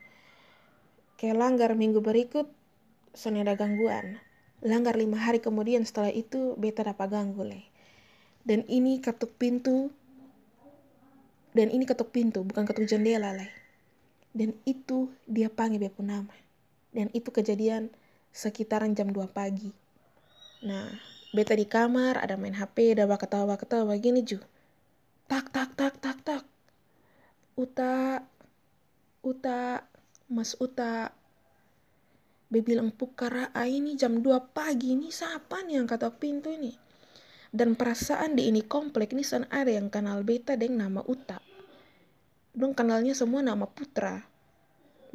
kayak 1.16 1.36
langgar 1.36 1.72
minggu 1.72 2.04
berikut 2.04 2.50
son 3.16 3.40
ada 3.40 3.56
gangguan. 3.56 4.20
Langgar 4.64 4.96
lima 4.96 5.20
hari 5.20 5.40
kemudian 5.40 5.84
setelah 5.84 6.12
itu 6.12 6.56
beta 6.58 6.84
dapat 6.84 7.08
ganggu 7.12 7.44
le. 7.44 7.62
Dan 8.46 8.66
ini 8.68 9.00
ketuk 9.00 9.36
pintu 9.38 9.88
dan 11.56 11.72
ini 11.72 11.88
ketuk 11.88 12.12
pintu 12.12 12.44
bukan 12.44 12.68
ketuk 12.68 12.84
jendela 12.84 13.32
le. 13.32 13.48
Dan 14.36 14.52
itu 14.68 15.08
dia 15.24 15.48
panggil 15.48 15.80
beta 15.80 16.04
nama 16.04 16.34
dan 16.92 17.12
itu 17.12 17.28
kejadian 17.28 17.92
sekitaran 18.32 18.96
jam 18.96 19.12
2 19.12 19.28
pagi. 19.32 19.72
Nah, 20.64 20.88
beta 21.36 21.52
di 21.52 21.68
kamar, 21.68 22.16
ada 22.16 22.40
main 22.40 22.56
HP, 22.56 22.96
ada 22.96 23.04
ketawa-ketawa 23.04 23.92
begini 23.92 24.24
ju. 24.24 24.40
Tak, 25.28 25.52
tak, 25.52 25.76
tak, 25.76 26.00
tak, 26.00 26.16
tak. 26.24 26.44
Uta, 27.58 28.24
Uta, 29.20 29.84
Mas 30.32 30.56
Uta. 30.56 31.12
Be 32.46 32.62
bilang 32.62 32.94
pukara 32.94 33.50
ini 33.66 33.98
jam 33.98 34.22
2 34.22 34.54
pagi 34.54 34.94
ini 34.94 35.10
siapa 35.10 35.66
nih 35.66 35.82
yang 35.82 35.90
ketok 35.90 36.22
pintu 36.22 36.54
ini? 36.54 36.70
Dan 37.50 37.74
perasaan 37.74 38.38
di 38.38 38.46
ini 38.46 38.62
komplek 38.62 39.18
ini 39.18 39.26
san 39.26 39.50
ada 39.50 39.68
yang 39.68 39.90
kenal 39.90 40.22
beta 40.22 40.54
dengan 40.54 40.86
nama 40.86 41.02
Uta. 41.02 41.42
Dong 42.54 42.72
kenalnya 42.72 43.12
semua 43.18 43.42
nama 43.42 43.66
Putra 43.66 44.22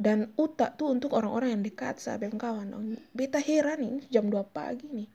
dan 0.02 0.34
utak 0.34 0.74
tuh 0.74 0.90
untuk 0.90 1.14
orang-orang 1.14 1.54
yang 1.54 1.62
dekat 1.62 2.02
sahabat 2.02 2.34
kawan 2.34 2.98
beta 3.14 3.38
heran 3.38 3.80
ini 3.86 4.00
jam 4.10 4.26
2 4.26 4.42
pagi 4.50 4.90
nih 4.90 5.08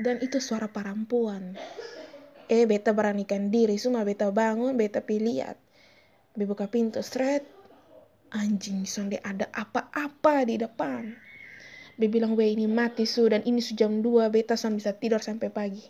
dan 0.00 0.16
itu 0.24 0.40
suara 0.40 0.70
perempuan. 0.70 1.56
Eh 2.48 2.64
beta 2.68 2.92
beranikan 2.92 3.52
diri 3.52 3.76
semua 3.76 4.04
beta 4.04 4.28
bangun 4.32 4.76
beta 4.76 5.04
lihat. 5.04 5.56
Beta 6.32 6.48
buka 6.48 6.66
pintu 6.68 7.04
straight 7.04 7.44
anjing 8.32 8.88
sonde 8.88 9.20
ada 9.20 9.48
apa-apa 9.52 10.48
di 10.48 10.56
depan. 10.56 11.12
Be 12.00 12.08
bilang 12.08 12.32
we 12.40 12.56
ini 12.56 12.64
mati 12.64 13.04
su 13.04 13.28
dan 13.28 13.44
ini 13.44 13.60
su 13.60 13.76
jam 13.76 14.00
2 14.00 14.32
beta 14.32 14.56
son 14.56 14.80
bisa 14.80 14.96
tidur 14.96 15.20
sampai 15.20 15.52
pagi. 15.52 15.84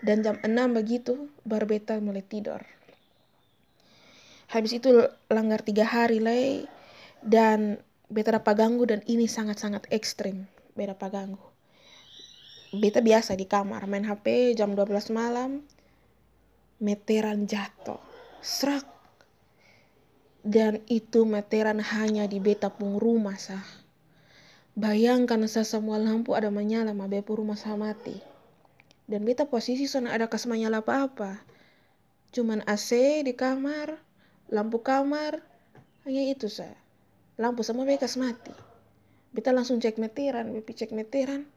Dan 0.00 0.24
jam 0.24 0.40
6 0.40 0.48
begitu 0.72 1.28
baru 1.44 1.68
beta 1.68 2.00
mulai 2.00 2.24
tidur. 2.24 2.64
Habis 4.48 4.78
itu 4.80 5.04
langgar 5.28 5.60
tiga 5.60 5.84
hari 5.84 6.22
lagi 6.22 6.64
dan 7.20 7.82
beta 8.08 8.32
dapat 8.32 8.56
ganggu 8.56 8.88
dan 8.88 9.04
ini 9.04 9.28
sangat-sangat 9.28 9.92
ekstrim. 9.92 10.48
Beta 10.72 10.96
dapat 10.96 11.10
ganggu 11.12 11.55
beta 12.74 12.98
biasa 12.98 13.38
di 13.38 13.46
kamar 13.46 13.86
main 13.86 14.06
HP 14.06 14.56
jam 14.58 14.74
12 14.74 15.14
malam. 15.14 15.62
Meteran 16.76 17.48
jatuh 17.48 18.00
serak 18.44 18.84
dan 20.46 20.78
itu 20.86 21.26
meteran 21.26 21.82
hanya 21.82 22.30
di 22.30 22.38
beta 22.38 22.70
pun 22.70 23.02
rumah 23.02 23.34
sah. 23.34 23.66
Bayangkan 24.78 25.42
saya 25.50 25.66
semua 25.66 25.98
lampu 25.98 26.38
ada 26.38 26.54
menyala 26.54 26.94
ma 26.94 27.10
beta 27.10 27.34
rumah 27.34 27.58
sah 27.58 27.74
mati. 27.74 28.14
Dan 29.10 29.26
beta 29.26 29.50
posisi 29.50 29.90
sana 29.90 30.14
ada 30.14 30.30
kas 30.30 30.46
menyala 30.46 30.86
apa-apa. 30.86 31.42
Cuman 32.30 32.62
AC 32.62 33.22
di 33.26 33.34
kamar 33.34 33.98
lampu 34.52 34.84
kamar 34.86 35.42
hanya 36.06 36.22
itu 36.30 36.46
sah. 36.46 36.76
Lampu 37.40 37.66
sama 37.66 37.82
bekas 37.82 38.14
mati. 38.14 38.54
Beta 39.34 39.50
langsung 39.50 39.82
cek 39.82 39.98
meteran 39.98 40.54
bepi 40.54 40.76
cek 40.78 40.94
meteran 40.94 41.48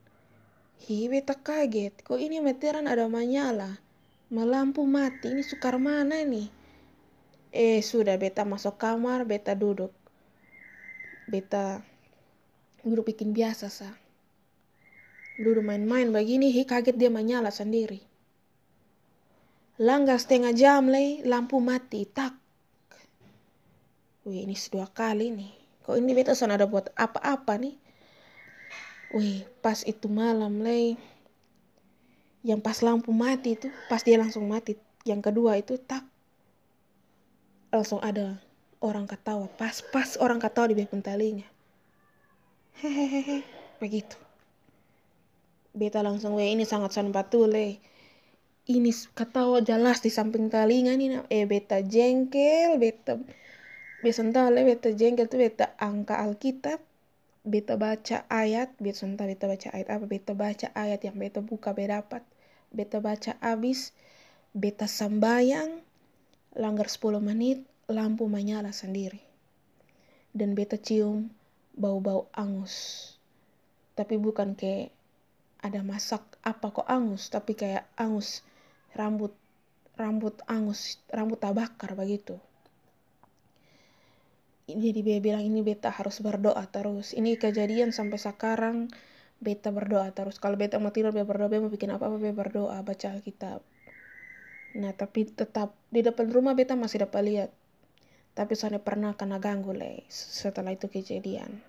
hi 0.79 1.11
beta 1.11 1.35
kaget 1.35 1.99
kok 2.07 2.15
ini 2.15 2.39
meteran 2.39 2.87
ada 2.87 3.05
menyala 3.11 3.79
melampu 4.29 4.85
mati. 4.85 5.33
Ini 5.33 5.43
sukar 5.43 5.75
mana 5.81 6.21
nih 6.23 6.47
eh 7.49 7.81
sudah 7.81 8.15
beta 8.15 8.45
masuk 8.45 8.77
kamar 8.77 9.25
beta 9.25 9.57
duduk. 9.57 9.91
Beta 11.27 11.81
duduk 12.85 13.11
bikin 13.11 13.35
biasa 13.35 13.67
sa. 13.67 13.89
Duduk 15.39 15.65
main-main 15.65 16.09
begini 16.13 16.53
hi 16.53 16.63
kaget 16.63 16.95
dia 16.95 17.11
menyala 17.11 17.51
sendiri. 17.51 17.99
Langgar 19.79 20.19
setengah 20.19 20.53
jam 20.55 20.91
leh 20.91 21.23
lampu 21.23 21.57
mati 21.63 22.03
tak. 22.07 22.35
Wih 24.27 24.45
ini 24.45 24.55
dua 24.69 24.87
kali 24.91 25.31
nih. 25.31 25.53
Kok 25.83 25.95
ini 25.97 26.11
beta 26.13 26.37
son 26.37 26.53
ada 26.53 26.69
buat 26.69 26.91
apa-apa 26.93 27.57
nih 27.57 27.88
wih 29.15 29.45
pas 29.63 29.81
itu 29.85 30.05
malam 30.05 30.61
leh 30.61 30.99
yang 32.45 32.63
pas 32.63 32.79
lampu 32.79 33.11
mati 33.11 33.59
itu 33.59 33.67
pas 33.91 33.99
dia 33.99 34.15
langsung 34.15 34.47
mati 34.47 34.79
yang 35.07 35.23
kedua 35.23 35.59
itu 35.59 35.79
tak. 35.79 36.03
Langsung 37.69 38.01
ada 38.01 38.41
orang 38.81 39.05
ketawa. 39.05 39.45
Pas 39.55 39.81
pas 39.93 40.17
orang 40.19 40.41
ketawa 40.41 40.69
di 40.69 40.75
belakang 40.77 41.05
talinya. 41.05 41.45
Hehehe 42.79 43.45
begitu. 43.77 44.17
Beta 45.75 46.01
langsung 46.01 46.35
weh 46.35 46.49
ini 46.49 46.65
sangat 46.65 46.97
son 46.97 47.13
batul 47.13 47.53
leh 47.53 47.77
ini 48.69 48.93
ketawa 49.17 49.65
jelas 49.65 49.97
di 50.05 50.13
samping 50.13 50.53
telinga 50.53 50.93
nih 50.93 51.25
eh 51.33 51.49
beta 51.49 51.81
jengkel 51.81 52.77
beta 52.77 53.17
le 54.53 54.61
beta 54.61 54.93
jengkel 54.93 55.25
tuh 55.25 55.41
beta 55.41 55.73
angka 55.81 56.21
Alkitab 56.21 56.77
beta 57.45 57.79
baca 57.79 58.27
ayat 58.27 58.75
beta 58.79 59.03
sonta 59.03 59.23
beta 59.23 59.47
baca 59.47 59.71
ayat 59.71 59.87
apa 59.89 60.05
beta 60.05 60.33
baca 60.35 60.67
ayat 60.75 60.99
yang 61.03 61.15
beta 61.15 61.39
buka 61.39 61.71
beta 61.71 62.01
dapat. 62.01 62.23
Beta 62.69 63.01
baca 63.01 63.35
abis 63.41 63.91
beta 64.53 64.85
sambayang 64.85 65.81
langgar 66.53 66.89
10 66.91 67.21
menit 67.21 67.65
lampu 67.89 68.29
menyala 68.29 68.69
sendiri. 68.75 69.21
Dan 70.35 70.53
beta 70.53 70.77
cium 70.77 71.33
bau-bau 71.73 72.29
angus. 72.37 73.15
Tapi 73.97 74.15
bukan 74.15 74.53
kayak 74.53 74.93
ada 75.59 75.83
masak 75.83 76.23
apa 76.39 76.71
kok 76.71 76.87
angus 76.87 77.27
tapi 77.27 77.51
kayak 77.51 77.83
angus 77.99 78.47
rambut 78.95 79.35
rambut 79.99 80.39
angus 80.47 81.03
rambut 81.11 81.35
tabakar 81.35 81.99
begitu 81.99 82.39
jadi 84.77 84.99
dia 85.01 85.17
bilang 85.23 85.41
ini 85.41 85.65
beta 85.65 85.89
harus 85.89 86.21
berdoa 86.21 86.61
terus. 86.69 87.17
Ini 87.17 87.39
kejadian 87.41 87.89
sampai 87.89 88.21
sekarang. 88.21 88.93
Beta 89.39 89.71
berdoa 89.71 90.11
terus. 90.11 90.37
Kalau 90.37 90.59
beta 90.59 90.77
mau 90.77 90.91
tidur 90.91 91.15
beta 91.15 91.25
berdoa. 91.25 91.49
Beta 91.49 91.63
mau 91.65 91.71
bikin 91.71 91.89
apa 91.95 92.05
apa 92.05 92.17
beta 92.19 92.35
berdoa 92.35 92.77
baca 92.85 93.07
Alkitab. 93.09 93.63
Nah 94.77 94.91
tapi 94.93 95.25
tetap 95.25 95.73
di 95.89 96.05
depan 96.05 96.29
rumah 96.29 96.53
beta 96.53 96.77
masih 96.77 97.07
dapat 97.07 97.21
lihat. 97.25 97.49
Tapi 98.37 98.53
saya 98.53 98.77
pernah 98.77 99.17
kena 99.17 99.41
ganggu 99.41 99.73
le 99.73 100.05
setelah 100.11 100.75
itu 100.75 100.91
kejadian. 100.91 101.63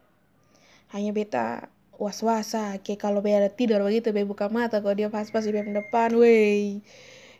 Hanya 0.93 1.17
beta 1.17 1.71
was-wasa. 1.97 2.77
Kayak 2.85 3.01
kalau 3.01 3.25
beta 3.25 3.49
tidur 3.55 3.81
begitu 3.87 4.13
beta 4.13 4.29
buka 4.29 4.47
mata 4.53 4.85
kalau 4.85 4.93
dia 4.99 5.09
pas-pas 5.09 5.47
di 5.47 5.55
depan 5.55 6.11
wey. 6.19 6.85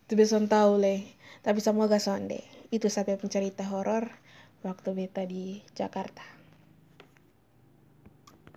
Itu 0.09 0.17
bisa 0.17 0.41
tahu 0.41 0.81
le. 0.81 1.05
Tapi 1.45 1.59
semoga 1.61 2.01
sonde. 2.01 2.41
Itu 2.73 2.87
sampai 2.87 3.19
pencerita 3.19 3.67
horor 3.67 4.30
waktu 4.61 4.93
beta 4.93 5.25
di 5.25 5.65
Jakarta. 5.73 6.23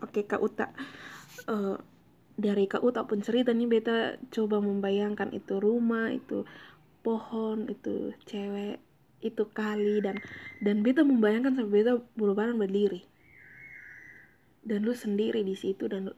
Oke 0.03 0.27
Kak 0.27 0.43
Uta, 0.43 0.67
uh, 1.47 1.79
dari 2.35 2.67
Kak 2.67 2.83
Uta 2.83 3.07
pun 3.07 3.23
cerita 3.23 3.55
nih 3.55 3.69
beta 3.71 4.19
coba 4.35 4.59
membayangkan 4.59 5.31
itu 5.31 5.63
rumah, 5.63 6.11
itu 6.11 6.43
pohon, 7.07 7.71
itu 7.71 8.11
cewek, 8.27 8.83
itu 9.23 9.43
kali 9.55 10.03
dan 10.03 10.19
dan 10.59 10.83
beta 10.83 11.07
membayangkan 11.07 11.55
sampai 11.55 11.83
beta 11.83 12.03
bulu 12.19 12.35
badan 12.35 12.59
berdiri. 12.59 13.07
Dan 14.63 14.83
lu 14.83 14.91
sendiri 14.91 15.43
di 15.43 15.55
situ 15.55 15.87
dan 15.87 16.11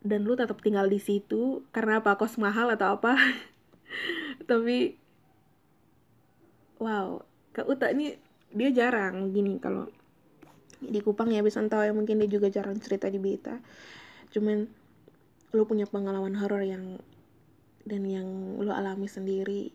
dan 0.00 0.24
lu 0.24 0.38
tetap 0.38 0.62
tinggal 0.64 0.86
di 0.88 1.02
situ 1.02 1.66
karena 1.74 2.00
apa 2.00 2.16
kos 2.16 2.40
mahal 2.40 2.72
atau 2.72 2.96
apa 2.96 3.20
tapi 4.48 4.96
wow 6.80 7.20
Kak 7.50 7.66
Uta 7.66 7.90
ini 7.90 8.14
dia 8.50 8.70
jarang 8.74 9.30
gini 9.30 9.58
kalau 9.62 9.86
di 10.80 10.98
Kupang 11.04 11.28
ya 11.30 11.44
bisa 11.44 11.60
tahu 11.60 11.82
ya 11.84 11.92
mungkin 11.92 12.18
dia 12.22 12.30
juga 12.30 12.48
jarang 12.48 12.80
cerita 12.80 13.06
di 13.12 13.20
Beta 13.20 13.60
cuman 14.30 14.64
lo 15.50 15.66
punya 15.66 15.86
pengalaman 15.86 16.38
horor 16.38 16.62
yang 16.62 16.98
dan 17.82 18.06
yang 18.06 18.60
lo 18.62 18.70
alami 18.70 19.10
sendiri. 19.10 19.74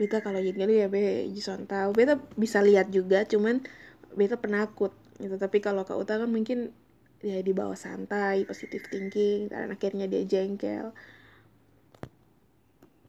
Beta 0.00 0.24
kalau 0.24 0.40
jadi 0.40 0.64
ya 0.64 0.88
be 0.88 1.28
Jason 1.30 1.68
tahu. 1.68 1.92
Beta 1.92 2.16
bisa 2.40 2.64
lihat 2.64 2.88
juga 2.88 3.28
cuman 3.28 3.60
beta 4.16 4.40
penakut 4.40 4.96
gitu. 5.20 5.36
Tapi 5.36 5.60
kalau 5.60 5.84
kak 5.84 6.00
Uta 6.00 6.16
kan 6.16 6.30
mungkin 6.32 6.72
ya 7.22 7.38
di 7.38 7.52
bawah 7.54 7.76
santai 7.76 8.48
positive 8.48 8.88
thinking 8.88 9.52
dan 9.52 9.76
akhirnya 9.76 10.08
dia 10.08 10.24
jengkel. 10.24 10.96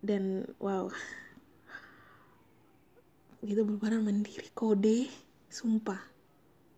Dan 0.03 0.51
wow 0.59 0.91
gitu 3.43 3.67
berbaran 3.67 4.07
mandiri 4.07 4.47
kode 4.55 5.11
sumpah. 5.51 5.99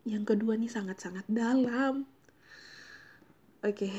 Yang 0.06 0.34
kedua 0.34 0.58
nih 0.58 0.69
sangat-sangat 0.69 1.25
dalam. 1.30 2.10
Oke. 3.65 3.89
Okay. 3.89 3.95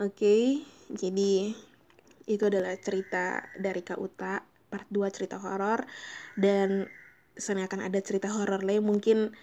oke 0.00 0.16
okay, 0.16 0.44
jadi 0.88 1.52
itu 2.24 2.44
adalah 2.48 2.72
cerita 2.80 3.44
dari 3.56 3.84
Kak 3.84 4.00
Uta 4.00 4.40
part 4.72 4.88
2 4.88 5.08
cerita 5.12 5.36
horor. 5.36 5.84
Dan 6.32 6.88
sana 7.36 7.68
akan 7.68 7.84
ada 7.84 8.00
cerita 8.00 8.32
horor 8.32 8.64
lain 8.64 8.84
mungkin 8.84 9.36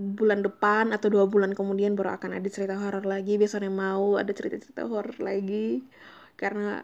bulan 0.00 0.40
depan 0.40 0.96
atau 0.96 1.12
dua 1.12 1.28
bulan 1.28 1.52
kemudian 1.52 1.92
baru 1.92 2.16
akan 2.16 2.38
ada 2.38 2.48
cerita 2.50 2.78
horor 2.78 3.02
lagi. 3.02 3.38
Biasanya 3.42 3.70
mau 3.74 4.14
ada 4.18 4.30
cerita-cerita 4.30 4.86
horor 4.86 5.18
lagi. 5.18 5.82
Karena 6.38 6.78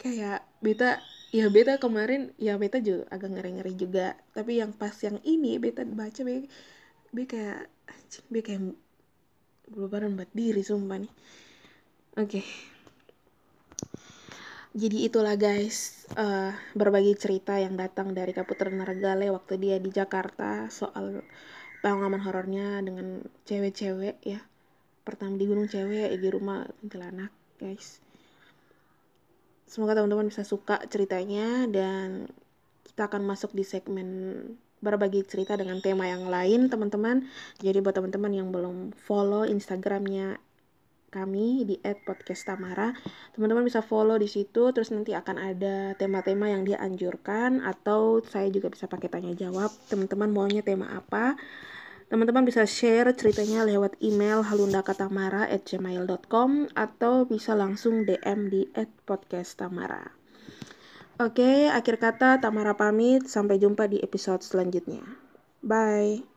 kayak 0.00 0.42
beta 0.64 0.98
ya 1.30 1.46
beta 1.46 1.78
kemarin 1.78 2.34
ya 2.42 2.58
beta 2.58 2.82
juga 2.82 3.06
agak 3.10 3.30
ngeri-ngeri 3.38 3.74
juga. 3.78 4.18
Tapi 4.34 4.58
yang 4.58 4.74
pas 4.74 4.94
yang 5.02 5.18
ini 5.22 5.56
beta 5.62 5.86
baca 5.86 6.20
be, 6.26 6.50
be 7.14 7.24
kayak 7.26 7.70
be 8.30 8.42
kayak 8.42 8.74
belum 9.70 10.18
buat 10.18 10.30
diri 10.34 10.62
sumpah 10.62 10.98
nih. 10.98 11.12
Oke. 12.18 12.42
Okay. 12.42 12.46
jadi 14.70 15.10
itulah 15.10 15.34
guys 15.34 16.06
uh, 16.14 16.54
berbagi 16.78 17.18
cerita 17.18 17.58
yang 17.58 17.74
datang 17.74 18.14
dari 18.14 18.30
Kaputra 18.30 18.70
Nargale 18.70 19.26
waktu 19.34 19.58
dia 19.58 19.82
di 19.82 19.90
Jakarta 19.90 20.70
soal 20.70 21.26
pengalaman 21.82 22.22
horornya 22.22 22.78
dengan 22.82 23.22
cewek-cewek 23.46 24.22
ya. 24.22 24.38
Pertama 25.02 25.34
di 25.34 25.46
gunung 25.46 25.66
cewek 25.66 26.14
di 26.18 26.28
rumah 26.30 26.66
kuntilanak 26.82 27.34
guys 27.58 28.09
semoga 29.70 29.94
teman-teman 29.94 30.26
bisa 30.26 30.42
suka 30.42 30.82
ceritanya 30.90 31.70
dan 31.70 32.26
kita 32.82 33.06
akan 33.06 33.22
masuk 33.22 33.54
di 33.54 33.62
segmen 33.62 34.42
berbagi 34.82 35.22
cerita 35.22 35.54
dengan 35.54 35.78
tema 35.78 36.10
yang 36.10 36.26
lain 36.26 36.66
teman-teman. 36.66 37.30
Jadi 37.62 37.78
buat 37.78 37.94
teman-teman 37.94 38.32
yang 38.34 38.48
belum 38.50 38.98
follow 38.98 39.46
instagramnya 39.46 40.42
kami 41.10 41.66
di 41.66 41.74
@podcastamara 41.82 42.94
teman-teman 43.34 43.66
bisa 43.66 43.82
follow 43.82 44.14
di 44.14 44.30
situ 44.30 44.70
terus 44.70 44.94
nanti 44.94 45.10
akan 45.10 45.42
ada 45.42 45.98
tema-tema 45.98 46.46
yang 46.46 46.62
dia 46.62 46.78
anjurkan 46.78 47.58
atau 47.66 48.22
saya 48.22 48.46
juga 48.46 48.70
bisa 48.70 48.86
pakai 48.86 49.10
tanya 49.10 49.34
jawab. 49.34 49.70
Teman-teman 49.90 50.30
maunya 50.30 50.62
tema 50.62 50.90
apa 50.94 51.34
Teman-teman 52.10 52.42
bisa 52.42 52.66
share 52.66 53.14
ceritanya 53.14 53.62
lewat 53.62 53.94
email 54.02 54.42
halundakatamara@gmail.com 54.42 56.74
atau 56.74 57.22
bisa 57.22 57.54
langsung 57.54 58.02
DM 58.02 58.50
di 58.50 58.66
@podcasttamara. 59.06 60.10
Oke, 61.22 61.70
akhir 61.70 62.02
kata 62.02 62.42
Tamara 62.42 62.74
pamit. 62.74 63.30
Sampai 63.30 63.62
jumpa 63.62 63.86
di 63.86 64.02
episode 64.02 64.42
selanjutnya. 64.42 65.06
Bye. 65.62 66.29